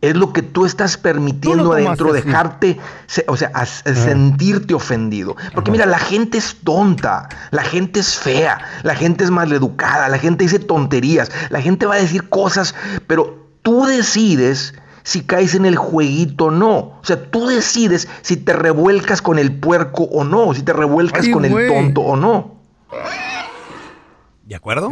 Es 0.00 0.14
lo 0.14 0.32
que 0.32 0.42
tú 0.42 0.64
estás 0.64 0.96
permitiendo 0.96 1.72
adentro, 1.72 2.12
así. 2.14 2.22
dejarte, 2.22 2.78
o 3.26 3.36
sea, 3.36 3.50
as- 3.54 3.82
sentirte 3.84 4.74
ofendido. 4.74 5.34
Porque 5.54 5.70
mira, 5.72 5.86
la 5.86 5.98
gente 5.98 6.38
es 6.38 6.56
tonta, 6.62 7.28
la 7.50 7.62
gente 7.64 7.98
es 8.00 8.16
fea, 8.16 8.60
la 8.84 8.94
gente 8.94 9.24
es 9.24 9.30
maleducada, 9.30 10.08
la 10.08 10.18
gente 10.18 10.44
dice 10.44 10.60
tonterías, 10.60 11.32
la 11.50 11.60
gente 11.62 11.86
va 11.86 11.94
a 11.94 11.98
decir 11.98 12.28
cosas, 12.28 12.76
pero 13.08 13.47
tú 13.68 13.84
decides 13.84 14.72
si 15.02 15.20
caes 15.24 15.54
en 15.54 15.66
el 15.66 15.76
jueguito 15.76 16.46
o 16.46 16.50
no. 16.50 16.76
O 16.78 17.00
sea, 17.02 17.30
tú 17.30 17.46
decides 17.48 18.08
si 18.22 18.38
te 18.38 18.54
revuelcas 18.54 19.20
con 19.20 19.38
el 19.38 19.52
puerco 19.52 20.04
o 20.04 20.24
no, 20.24 20.54
si 20.54 20.62
te 20.62 20.72
revuelcas 20.72 21.26
Ay, 21.26 21.32
con 21.32 21.44
el 21.44 21.68
tonto 21.68 22.00
o 22.00 22.16
no. 22.16 22.62
¿De 24.46 24.54
acuerdo? 24.54 24.90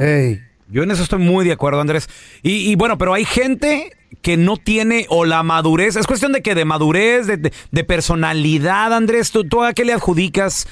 Yo 0.69 0.83
en 0.83 0.91
eso 0.91 1.03
estoy 1.03 1.21
muy 1.21 1.47
de 1.47 1.53
acuerdo, 1.53 1.81
Andrés. 1.81 2.09
Y, 2.43 2.71
y 2.71 2.75
bueno, 2.77 2.99
pero 2.99 3.15
hay 3.15 3.25
gente 3.25 3.93
que 4.21 4.37
no 4.37 4.59
tiene 4.59 5.07
o 5.09 5.25
la 5.25 5.43
madurez. 5.43 5.97
Es 5.97 6.07
cuestión 6.07 6.33
de 6.33 6.43
que 6.43 6.55
de 6.55 6.67
madurez, 6.67 7.27
de, 7.27 7.39
de- 7.39 7.53
de 7.71 7.85
personalidad, 7.85 8.93
Andrés. 8.93 9.31
¿Tú, 9.31 9.45
tú 9.49 9.63
a 9.65 9.73
qué 9.73 9.85
le 9.87 9.95
adjudicas 9.95 10.67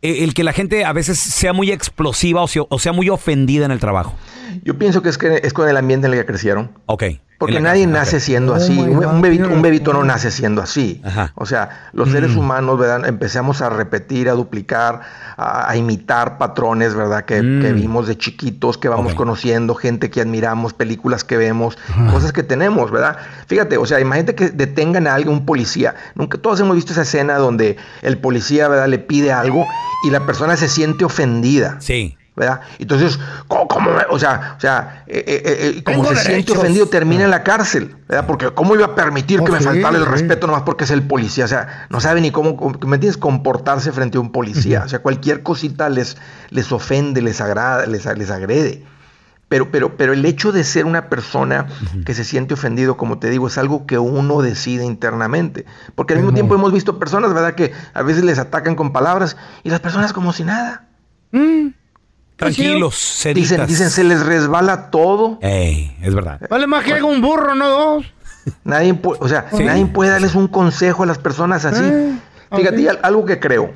eh, 0.00 0.24
el 0.24 0.32
que 0.32 0.44
la 0.44 0.52
gente 0.54 0.84
a 0.86 0.94
veces 0.94 1.18
sea 1.18 1.52
muy 1.52 1.70
explosiva 1.72 2.40
o 2.42 2.48
sea, 2.48 2.62
o 2.70 2.78
sea 2.78 2.92
muy 2.92 3.10
ofendida 3.10 3.66
en 3.66 3.70
el 3.72 3.80
trabajo? 3.80 4.14
Yo 4.64 4.78
pienso 4.78 5.02
que 5.02 5.08
es, 5.10 5.18
que 5.18 5.40
es 5.42 5.52
con 5.52 5.68
el 5.68 5.76
ambiente 5.76 6.06
en 6.06 6.12
el 6.14 6.20
que 6.20 6.26
crecieron. 6.26 6.72
Ok. 6.86 7.04
Porque 7.40 7.58
nadie 7.58 7.86
casa, 7.86 7.98
nace 7.98 8.20
siendo 8.20 8.52
Oh 8.52 8.56
así. 8.56 8.78
un, 8.78 8.92
God, 8.96 9.06
un 9.06 9.20
bebito, 9.22 9.48
un 9.48 9.62
bebito 9.62 9.92
no 9.94 10.04
nace 10.04 10.30
siendo 10.30 10.60
así. 10.60 11.02
O 11.34 11.46
sea, 11.46 11.88
los 11.94 12.10
seres 12.10 12.32
Mm. 12.36 12.38
humanos, 12.38 12.78
¿verdad? 12.78 13.08
Empezamos 13.08 13.62
a 13.62 13.70
repetir, 13.70 14.28
a 14.28 14.32
duplicar, 14.32 15.00
a, 15.38 15.70
a 15.70 15.74
imitar 15.76 16.36
patrones, 16.36 16.94
¿verdad? 16.94 17.24
Que, 17.24 17.40
Mm. 17.42 17.62
que 17.62 17.72
vimos 17.72 18.06
de 18.06 18.18
chiquitos, 18.18 18.76
que 18.76 18.88
vamos 18.90 19.14
conociendo, 19.14 19.74
gente 19.74 20.10
que 20.10 20.20
admiramos, 20.20 20.74
películas 20.74 21.24
que 21.24 21.38
vemos, 21.38 21.78
cosas 22.12 22.32
que 22.34 22.42
tenemos, 22.42 22.90
¿verdad? 22.90 23.16
Fíjate, 23.46 23.78
o 23.78 23.86
sea, 23.86 24.00
imagínate 24.00 24.34
que 24.34 24.50
detengan 24.50 25.06
a 25.06 25.14
alguien, 25.14 25.32
un 25.34 25.46
policía. 25.46 25.94
Nunca 26.14 26.36
todos 26.36 26.60
hemos 26.60 26.76
visto 26.76 26.92
esa 26.92 27.02
escena 27.02 27.38
donde 27.38 27.78
el 28.02 28.18
policía, 28.18 28.68
¿verdad? 28.68 28.86
Le 28.88 28.98
pide 28.98 29.32
algo 29.32 29.66
y 30.06 30.10
la 30.10 30.26
persona 30.26 30.58
se 30.58 30.68
siente 30.68 31.06
ofendida. 31.06 31.76
Sí. 31.80 32.18
¿Verdad? 32.36 32.60
Entonces, 32.78 33.18
¿cómo, 33.48 33.90
o 34.08 34.18
sea, 34.18 34.54
o 34.56 34.60
sea, 34.60 35.04
eh, 35.06 35.24
eh, 35.26 35.74
eh, 35.76 35.82
como 35.84 36.04
se 36.04 36.16
siente 36.16 36.52
ofendido, 36.52 36.86
termina 36.86 37.24
en 37.24 37.30
la 37.30 37.42
cárcel, 37.42 37.96
¿verdad? 38.08 38.26
Porque 38.26 38.50
¿cómo 38.50 38.74
iba 38.74 38.86
a 38.86 38.94
permitir 38.94 39.40
Oh, 39.40 39.44
que 39.44 39.52
me 39.52 39.58
sí, 39.58 39.64
faltara 39.64 39.98
el 39.98 40.04
sí. 40.04 40.10
respeto 40.10 40.46
nomás 40.46 40.62
porque 40.62 40.84
es 40.84 40.90
el 40.90 41.02
policía? 41.02 41.44
O 41.44 41.48
sea, 41.48 41.86
no 41.90 42.00
sabe 42.00 42.20
ni 42.20 42.30
cómo, 42.30 42.56
¿me 42.86 42.96
entiendes? 42.96 43.16
Comportarse 43.16 43.92
frente 43.92 44.18
a 44.18 44.20
un 44.20 44.32
policía. 44.32 44.82
O 44.84 44.88
sea, 44.88 45.00
cualquier 45.00 45.42
cosita 45.42 45.88
les, 45.88 46.16
les 46.50 46.72
ofende, 46.72 47.20
les 47.20 47.40
agrada, 47.40 47.86
les, 47.86 48.06
les 48.06 48.30
agrede. 48.30 48.84
Pero, 49.48 49.72
pero, 49.72 49.96
pero 49.96 50.12
el 50.12 50.24
hecho 50.24 50.52
de 50.52 50.62
ser 50.62 50.86
una 50.86 51.08
persona 51.08 51.66
que 52.06 52.14
se 52.14 52.22
siente 52.22 52.54
ofendido, 52.54 52.96
como 52.96 53.18
te 53.18 53.28
digo, 53.30 53.48
es 53.48 53.58
algo 53.58 53.84
que 53.84 53.98
uno 53.98 54.42
decide 54.42 54.84
internamente. 54.84 55.66
Porque 55.96 56.14
al 56.14 56.20
mismo 56.20 56.32
tiempo 56.32 56.54
hemos 56.54 56.72
visto 56.72 57.00
personas, 57.00 57.34
¿verdad? 57.34 57.56
Que 57.56 57.72
a 57.92 58.02
veces 58.02 58.22
les 58.22 58.38
atacan 58.38 58.76
con 58.76 58.92
palabras 58.92 59.36
y 59.64 59.70
las 59.70 59.80
personas 59.80 60.12
como 60.12 60.32
si 60.32 60.44
nada. 60.44 60.86
Tranquilos, 62.40 62.94
Dicen, 62.94 63.34
ceditas. 63.44 63.68
dicen, 63.68 63.90
se 63.90 64.02
les 64.04 64.24
resbala 64.24 64.90
todo. 64.90 65.38
Ey, 65.42 65.96
es 66.02 66.14
verdad. 66.14 66.40
Vale 66.50 66.66
más 66.66 66.84
que 66.84 66.94
haga 66.94 67.04
un 67.04 67.20
burro, 67.20 67.54
no 67.54 67.68
dos. 67.68 68.06
Nadie 68.64 68.94
puede, 68.94 69.18
o 69.22 69.28
sea, 69.28 69.46
Sí. 69.52 69.62
nadie 69.64 69.86
puede 69.86 70.10
darles 70.10 70.34
un 70.34 70.48
consejo 70.48 71.02
a 71.02 71.06
las 71.06 71.18
personas 71.18 71.64
así. 71.64 71.82
Eh, 71.84 72.18
Fíjate, 72.56 72.88
algo 73.02 73.24
que 73.26 73.38
creo, 73.38 73.72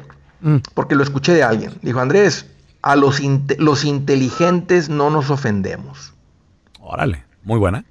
porque 0.75 0.95
lo 0.97 1.03
escuché 1.05 1.33
de 1.33 1.43
alguien. 1.45 1.73
Dijo, 1.83 2.01
Andrés, 2.01 2.47
a 2.83 2.97
los, 2.97 3.21
inte- 3.21 3.57
los 3.59 3.85
inteligentes 3.85 4.89
no 4.89 5.11
nos 5.11 5.31
ofendemos. 5.31 6.13
Órale, 6.81 7.25
muy 7.45 7.59
buena. 7.59 7.85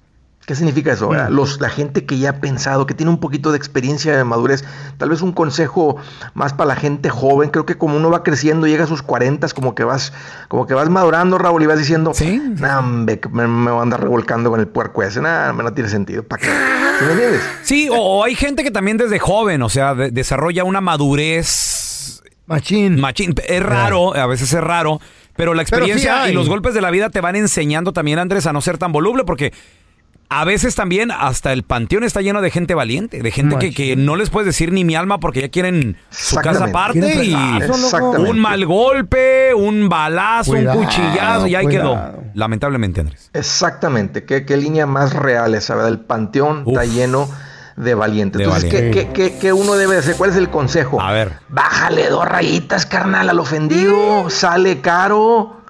¿Qué 0.46 0.56
significa 0.56 0.92
eso? 0.92 1.08
verdad? 1.08 1.30
Los, 1.30 1.62
la 1.62 1.70
gente 1.70 2.06
que 2.06 2.18
ya 2.20 2.32
ha 2.32 2.40
pensado, 2.42 2.86
que 2.86 2.94
tiene 2.94 3.10
un 3.10 3.20
poquito 3.20 3.52
de 3.52 3.58
experiencia 3.58 4.18
de 4.18 4.24
madurez, 4.26 4.66
tal 4.98 5.10
vez 5.10 5.22
un 5.22 5.32
consejo 5.32 5.96
más 6.34 6.52
para 6.54 6.68
la 6.68 6.76
gente 6.76 7.10
joven. 7.10 7.50
Creo 7.50 7.66
que 7.66 7.78
como 7.78 7.96
uno 7.96 8.10
va 8.12 8.24
creciendo, 8.24 8.68
llega 8.68 8.84
a 8.84 8.88
sus 8.88 9.02
40, 9.04 9.48
como 9.56 9.74
que 9.74 9.86
vas, 9.86 10.12
como 10.50 10.68
que 10.68 10.74
vas 10.74 10.90
madurando, 10.90 11.38
Raúl, 11.38 11.64
y 11.64 11.66
vas 11.66 11.80
diciendo, 11.80 12.12
"Nah, 12.60 12.80
hombre, 12.80 13.20
que 13.22 13.30
me, 13.30 13.48
me 13.48 13.72
voy 13.72 13.80
a 13.80 13.84
andar 13.84 14.02
revolcando 14.02 14.50
con 14.50 14.60
el 14.60 14.68
puerco 14.68 15.02
ese, 15.02 15.22
nada, 15.22 15.54
no 15.54 15.74
tiene 15.74 15.90
sentido. 15.90 16.24
¿Para 16.24 16.42
qué? 16.42 16.48
¿Sí 16.48 17.06
me 17.06 17.12
entiendes? 17.14 17.42
Sí, 17.64 17.88
o, 17.90 17.96
o 17.96 18.24
hay 18.26 18.36
gente 18.36 18.64
que 18.64 18.72
también 18.72 18.98
desde 18.98 19.20
joven, 19.20 19.62
o 19.62 19.70
sea, 19.70 19.96
de- 19.96 20.12
desarrolla 20.12 20.64
una 20.66 20.82
madurez. 20.82 22.22
Machín. 22.46 23.00
Machín. 23.00 23.34
Es 23.48 23.64
raro, 23.64 24.16
a 24.16 24.28
veces 24.28 24.52
es 24.54 24.62
raro, 24.62 25.00
pero 25.36 25.54
la 25.54 25.64
Pero 25.64 25.86
sí 25.86 25.92
experiencia 25.92 26.30
y 26.30 26.34
los 26.34 26.50
golpes 26.50 26.74
de 26.74 26.82
la 26.82 26.92
vida 26.92 27.10
te 27.10 27.22
van 27.22 27.36
enseñando 27.38 27.94
también, 27.94 28.20
Andrés, 28.20 28.46
a 28.46 28.54
no 28.54 28.62
ser 28.62 28.78
tan 28.78 28.92
voluble, 28.92 29.24
porque 29.24 29.54
a 30.40 30.46
veces 30.46 30.76
también 30.76 31.12
hasta 31.12 31.54
el 31.54 31.64
panteón 31.64 32.04
está 32.04 32.22
lleno 32.22 32.42
de 32.42 32.52
gente 32.52 32.74
valiente, 32.76 33.22
de 33.22 33.32
gente 33.32 33.58
que, 33.58 33.74
que 33.74 33.96
no 33.96 34.16
les 34.16 34.30
puedes 34.30 34.46
decir 34.48 34.72
ni 34.72 34.84
mi 34.84 34.96
alma 34.96 35.20
porque 35.20 35.42
ya 35.42 35.50
quieren 35.50 35.98
su 36.10 36.36
casa 36.38 36.66
aparte 36.66 37.24
y 37.26 37.34
un 38.18 38.40
mal 38.40 38.66
golpe, 38.66 39.54
un 39.54 39.90
balazo, 39.90 40.52
Cuidado, 40.52 40.80
un 40.80 40.86
cuchillazo 40.86 41.48
y 41.48 41.56
ahí 41.56 41.66
cuidado. 41.66 41.94
quedó. 41.96 42.24
Lamentablemente, 42.34 43.02
Andrés. 43.02 43.30
Exactamente. 43.34 44.26
¿Qué, 44.26 44.46
qué 44.46 44.58
línea 44.58 44.86
más 44.86 45.14
real 45.14 45.56
esa, 45.56 45.76
verdad? 45.76 45.90
El 45.92 46.00
panteón 46.00 46.64
está 46.68 46.86
lleno 46.86 47.30
de 47.76 47.96
valientes. 47.96 48.38
De 48.40 48.44
Entonces, 48.46 48.70
¿qué, 48.70 48.92
qué- 48.92 49.10
qué- 49.14 49.38
qué 49.40 49.54
uno 49.54 49.74
debe 49.76 49.98
hacer? 49.98 50.16
¿Cuál 50.16 50.30
es 50.30 50.36
el 50.36 50.50
consejo? 50.50 51.02
A 51.02 51.12
ver. 51.12 51.34
Bájale 51.50 52.08
dos 52.10 52.26
rayitas, 52.26 52.86
carnal, 52.86 53.30
al 53.30 53.40
ofendido. 53.40 54.30
Sale 54.30 54.82
caro. 54.82 55.63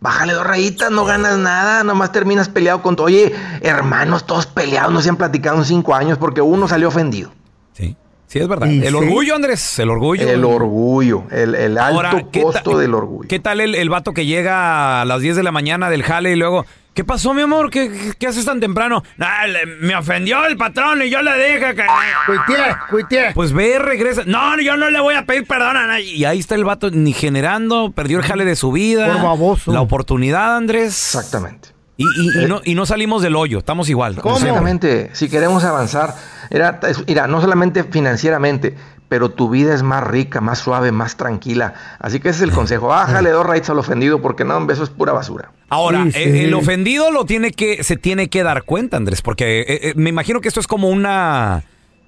Bájale 0.00 0.32
dos 0.32 0.46
rayitas, 0.46 0.90
no 0.90 1.04
ganas 1.04 1.36
nada, 1.36 1.84
nomás 1.84 2.10
terminas 2.10 2.48
peleado 2.48 2.80
con. 2.80 2.98
Oye, 3.00 3.34
hermanos, 3.60 4.26
todos 4.26 4.46
peleados, 4.46 4.92
no 4.92 5.02
se 5.02 5.10
han 5.10 5.16
platicado 5.16 5.58
en 5.58 5.64
cinco 5.64 5.94
años 5.94 6.16
porque 6.16 6.40
uno 6.40 6.66
salió 6.66 6.88
ofendido. 6.88 7.30
Sí, 7.74 7.96
es 8.38 8.48
verdad. 8.48 8.68
Y 8.68 8.78
el 8.84 8.90
sí. 8.90 8.94
orgullo, 8.94 9.34
Andrés, 9.34 9.78
el 9.78 9.90
orgullo. 9.90 10.28
El 10.28 10.44
orgullo, 10.44 11.24
el, 11.30 11.54
el 11.54 11.76
alto 11.78 11.96
Ahora, 11.96 12.24
¿qué 12.30 12.42
costo 12.42 12.78
del 12.78 12.94
orgullo. 12.94 13.28
¿Qué 13.28 13.40
tal 13.40 13.60
el, 13.60 13.74
el 13.74 13.88
vato 13.90 14.12
que 14.14 14.24
llega 14.26 15.00
a 15.00 15.04
las 15.04 15.20
10 15.20 15.36
de 15.36 15.42
la 15.42 15.50
mañana 15.52 15.90
del 15.90 16.02
jale 16.04 16.32
y 16.32 16.36
luego, 16.36 16.64
¿qué 16.94 17.02
pasó, 17.04 17.34
mi 17.34 17.42
amor? 17.42 17.70
¿Qué, 17.70 17.90
qué- 17.90 18.12
qué 18.18 18.26
haces 18.28 18.44
tan 18.44 18.60
temprano? 18.60 19.02
"Ah, 19.18 19.46
le- 19.46 19.66
me 19.66 19.96
ofendió 19.96 20.44
el 20.46 20.56
patrón 20.56 21.02
y 21.02 21.10
yo 21.10 21.22
le 21.22 21.32
dije 21.36 21.74
que... 21.74 21.84
Cuité, 22.26 22.62
cuité. 22.90 23.30
Pues 23.34 23.52
ve, 23.52 23.78
regresa. 23.78 24.22
No, 24.26 24.60
yo 24.60 24.76
no 24.76 24.90
le 24.90 25.00
voy 25.00 25.14
a 25.16 25.24
pedir 25.26 25.46
perdón 25.46 25.76
a 25.76 25.86
nadie. 25.88 26.04
Y 26.14 26.24
ahí 26.24 26.38
está 26.38 26.54
el 26.54 26.64
vato 26.64 26.90
ni 26.90 27.12
generando, 27.12 27.90
perdió 27.92 28.18
el 28.18 28.24
jale 28.24 28.44
de 28.44 28.54
su 28.56 28.70
vida. 28.70 29.06
Por 29.12 29.22
baboso. 29.22 29.72
La 29.72 29.80
oportunidad, 29.80 30.56
Andrés. 30.56 30.88
Exactamente. 31.14 31.70
Y, 32.00 32.04
y- 32.40 32.44
y 32.44 32.46
no, 32.48 32.60
y 32.64 32.74
no 32.74 32.86
salimos 32.86 33.22
del 33.22 33.36
hoyo, 33.36 33.58
estamos 33.58 33.88
igual. 33.90 34.16
Exactamente. 34.24 35.10
Si 35.12 35.28
queremos 35.28 35.64
avanzar, 35.64 36.14
era, 36.50 36.80
es- 36.88 37.06
mira, 37.06 37.26
no 37.26 37.40
solamente 37.40 37.84
financieramente, 37.84 38.74
pero 39.08 39.30
tu 39.32 39.50
vida 39.50 39.74
es 39.74 39.82
más 39.82 40.04
rica, 40.04 40.40
más 40.40 40.58
suave, 40.60 40.92
más 40.92 41.16
tranquila. 41.16 41.74
Así 41.98 42.20
que 42.20 42.28
ese 42.28 42.38
es 42.38 42.42
el 42.50 42.52
consejo. 42.52 42.86
Bájale 42.88 43.30
dos 43.30 43.44
raíces 43.44 43.70
al 43.70 43.78
ofendido 43.78 44.22
porque 44.22 44.44
no, 44.44 44.70
eso 44.70 44.84
es 44.84 44.90
pura 44.90 45.12
basura. 45.12 45.50
Ahora, 45.68 46.04
Sí, 46.04 46.12
sí. 46.12 46.18
eh, 46.20 46.44
el 46.44 46.54
ofendido 46.54 47.10
lo 47.10 47.24
tiene 47.24 47.50
que, 47.50 47.82
se 47.84 47.96
tiene 47.96 48.28
que 48.30 48.42
dar 48.44 48.62
cuenta, 48.64 48.96
Andrés, 48.96 49.20
porque 49.20 49.60
eh, 49.60 49.66
eh, 49.68 49.92
me 49.96 50.10
imagino 50.10 50.40
que 50.40 50.48
esto 50.48 50.60
es 50.60 50.66
como 50.68 50.88
una, 50.88 51.64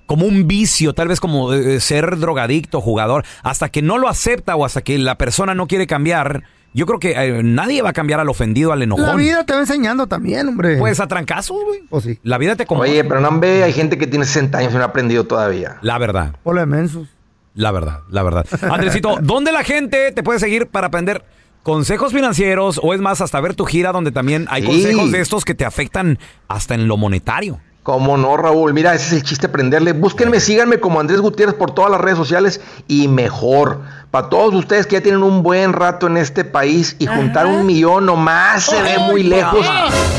como 0.07 0.27
un 0.27 0.47
vicio, 0.47 0.95
tal 0.95 1.09
vez 1.09 1.19
como 1.21 1.53
eh, 1.53 1.81
ser 1.81 2.19
drogadicto, 2.19 2.81
jugador, 2.81 3.25
hasta 3.43 3.69
que 3.69 3.83
no 3.83 3.99
lo 3.99 4.09
acepta 4.09 4.55
o 4.57 4.65
hasta 4.65 4.83
que 4.83 4.97
la 4.99 5.19
persona 5.19 5.55
no 5.55 5.67
quiere 5.67 5.87
cambiar, 5.89 6.45
yo 6.75 6.87
creo 6.87 6.99
que 6.99 7.13
eh, 7.13 7.43
nadie 7.43 7.83
va 7.83 7.91
a 7.91 7.93
cambiar 7.93 8.21
al 8.21 8.29
ofendido, 8.29 8.73
al 8.73 8.83
enojón. 8.83 9.07
La 9.07 9.15
vida 9.17 9.45
te 9.45 9.53
va 9.55 9.61
enseñando 9.61 10.07
también, 10.07 10.49
hombre. 10.49 10.79
Pues 10.79 11.01
a 11.01 11.07
trancazos, 11.07 11.57
güey. 11.65 11.81
O 11.91 12.01
sí. 12.01 12.19
La 12.23 12.39
vida 12.39 12.57
te 12.57 12.67
como. 12.67 12.83
Oye, 12.83 13.05
pero 13.05 13.21
no 13.21 13.39
ve, 13.41 13.63
hay 13.63 13.73
gente 13.73 13.99
que 13.99 14.07
tiene 14.07 14.25
60 14.25 14.59
años 14.59 14.73
y 14.73 14.77
no 14.77 14.83
ha 14.83 14.87
aprendido 14.87 15.25
todavía. 15.25 15.77
La 15.83 15.99
verdad. 15.99 16.37
Hola, 16.45 16.67
mensos. 16.67 17.09
La 17.55 17.71
verdad, 17.71 18.01
la 18.11 18.23
verdad. 18.23 18.47
Andresito, 18.71 19.19
¿dónde 19.23 19.53
la 19.53 19.63
gente 19.65 20.13
te 20.13 20.23
puede 20.23 20.39
seguir 20.39 20.67
para 20.69 20.87
aprender 20.87 21.23
consejos 21.63 22.13
financieros 22.13 22.81
o 22.83 22.95
es 22.95 23.01
más 23.01 23.21
hasta 23.21 23.39
ver 23.41 23.55
tu 23.55 23.65
gira 23.67 23.93
donde 23.93 24.11
también 24.11 24.47
hay 24.49 24.63
Sí. 24.63 24.69
consejos 24.69 25.13
de 25.13 25.21
estos 25.21 25.45
que 25.45 25.55
te 25.55 25.65
afectan 25.65 26.19
hasta 26.49 26.75
en 26.75 26.89
lo 26.89 26.97
monetario? 26.97 27.61
Cómo 27.83 28.17
no, 28.17 28.37
Raúl. 28.37 28.73
Mira, 28.75 28.95
ese 28.95 29.07
es 29.07 29.13
el 29.13 29.23
chiste, 29.25 29.49
aprenderle. 29.49 29.93
Búsquenme, 29.93 30.39
síganme 30.39 30.79
como 30.79 31.01
Andrés 31.01 31.21
Gutiérrez 31.21 31.57
por 31.57 31.73
todas 31.73 31.91
las 31.91 32.01
redes 32.01 32.17
sociales 32.17 32.61
y 32.87 33.09
mejor. 33.09 33.81
Para 34.13 34.29
todos 34.29 34.55
ustedes 34.55 34.87
que 34.87 34.95
ya 34.97 35.03
tienen 35.03 35.25
un 35.25 35.43
buen 35.43 35.73
rato 35.73 36.07
en 36.07 36.17
este 36.17 36.45
país 36.45 36.95
y 37.01 37.07
juntar 37.07 37.47
un 37.47 37.67
millón 37.67 38.07
nomás 38.07 38.67
se 38.67 38.81
ve 38.83 39.01
muy 39.01 39.25
lejos, 39.25 39.67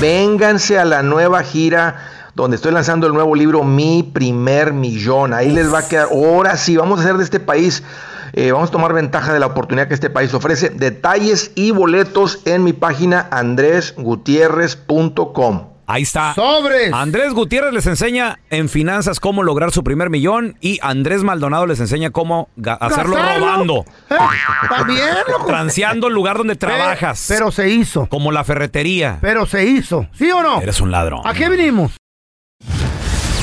vénganse 0.02 0.78
a 0.78 0.84
la 0.84 1.04
nueva 1.04 1.42
gira 1.44 1.96
donde 2.36 2.58
estoy 2.58 2.74
lanzando 2.74 3.08
el 3.08 3.14
nuevo 3.14 3.34
libro 3.36 3.64
Mi 3.64 4.04
Primer 4.04 4.74
Millón. 4.74 5.34
Ahí 5.34 5.50
les 5.52 5.72
va 5.72 5.80
a 5.80 5.88
quedar. 5.88 6.10
Ahora 6.12 6.58
sí, 6.58 6.76
vamos 6.76 7.00
a 7.00 7.04
hacer 7.04 7.16
de 7.18 7.24
este 7.24 7.40
país. 7.40 7.82
eh, 8.34 8.52
vamos 8.52 8.68
a 8.70 8.74
tomar 8.74 8.92
ventaja 8.92 9.32
de 9.32 9.40
la 9.40 9.46
oportunidad 9.46 9.88
que 9.88 9.94
este 9.94 10.10
país 10.10 10.34
ofrece. 10.34 10.70
Detalles 10.70 11.52
y 11.56 11.72
boletos 11.72 12.40
en 12.44 12.66
mi 12.66 12.74
página 12.74 13.30
andresgutierrez.com. 13.32 15.73
Ahí 15.94 16.02
está. 16.02 16.34
¡Sobres! 16.34 16.92
Andrés 16.92 17.34
Gutiérrez 17.36 17.72
les 17.72 17.86
enseña 17.86 18.40
en 18.50 18.68
finanzas 18.68 19.20
cómo 19.20 19.44
lograr 19.44 19.70
su 19.72 19.84
primer 19.84 20.10
millón 20.10 20.58
y 20.60 20.80
Andrés 20.82 21.22
Maldonado 21.22 21.68
les 21.68 21.80
enseña 21.80 22.10
cómo 22.10 22.50
hacerlo 22.80 23.16
robando. 23.16 23.86
Eh, 24.10 24.16
También, 24.70 25.08
loco. 25.28 25.46
Transeando 25.46 26.08
el 26.08 26.16
lugar 26.16 26.38
donde 26.38 26.56
trabajas. 26.56 27.24
Pero 27.28 27.52
se 27.52 27.70
hizo. 27.70 28.08
Como 28.08 28.32
la 28.32 28.44
ferretería. 28.44 29.20
Pero 29.22 29.46
se 29.46 29.66
hizo. 29.66 30.08
¿Sí 30.14 30.32
o 30.32 30.42
no? 30.42 30.62
Eres 30.62 30.82
un 30.82 30.90
ladrón. 30.90 31.22
¿A 31.26 31.34
qué 31.36 31.48
vinimos? 31.48 31.92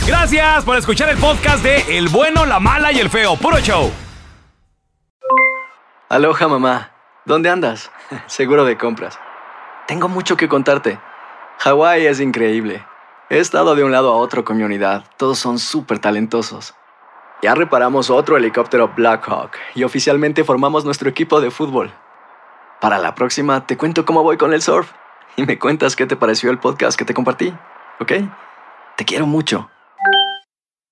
Gracias 0.09 0.65
por 0.65 0.77
escuchar 0.77 1.09
el 1.09 1.19
podcast 1.19 1.63
de 1.63 1.99
El 1.99 2.09
bueno, 2.09 2.47
la 2.47 2.59
mala 2.59 2.91
y 2.91 2.99
el 2.99 3.11
feo. 3.11 3.37
Puro 3.37 3.61
show. 3.61 3.93
Aloha 6.09 6.49
mamá, 6.49 6.91
¿dónde 7.25 7.49
andas? 7.49 7.93
Seguro 8.27 8.65
de 8.65 8.77
compras. 8.77 9.21
Tengo 9.87 10.09
mucho 10.09 10.37
que 10.37 10.49
contarte. 10.49 10.99
Hawái 11.62 12.07
es 12.07 12.20
increíble. 12.20 12.83
He 13.29 13.38
estado 13.38 13.75
de 13.75 13.85
un 13.85 13.92
lado 13.92 14.11
a 14.11 14.16
otro 14.16 14.46
con 14.46 14.57
mi 14.57 14.62
unidad. 14.62 15.05
Todos 15.18 15.38
son 15.38 15.59
súper 15.59 15.99
talentosos. 15.99 16.73
Ya 17.42 17.55
reparamos 17.55 18.09
otro 18.09 18.38
helicóptero 18.38 18.94
Blackhawk 18.96 19.51
y 19.75 19.85
oficialmente 19.85 20.42
formamos 20.42 20.87
nuestro 20.87 21.11
equipo 21.11 21.38
de 21.38 21.51
fútbol. 21.51 21.92
Para 22.81 22.96
la 22.96 23.14
próxima 23.14 23.66
te 23.66 23.77
cuento 23.77 24.07
cómo 24.07 24.23
voy 24.23 24.38
con 24.38 24.55
el 24.55 24.62
surf 24.62 24.90
y 25.37 25.44
me 25.44 25.59
cuentas 25.59 25.96
qué 25.96 26.07
te 26.07 26.16
pareció 26.16 26.51
el 26.51 26.59
podcast 26.59 26.99
que 26.99 27.05
te 27.05 27.12
compartí, 27.12 27.53
¿ok? 28.01 28.12
Te 28.96 29.05
quiero 29.05 29.27
mucho. 29.27 29.68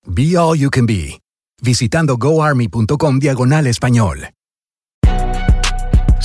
Be 0.05 0.37
All 0.37 0.55
You 0.55 0.69
Can 0.69 0.85
Be, 0.85 1.19
visitando 1.63 2.17
goarmy.com 2.17 3.17
diagonal 3.17 3.65
español. 3.65 4.29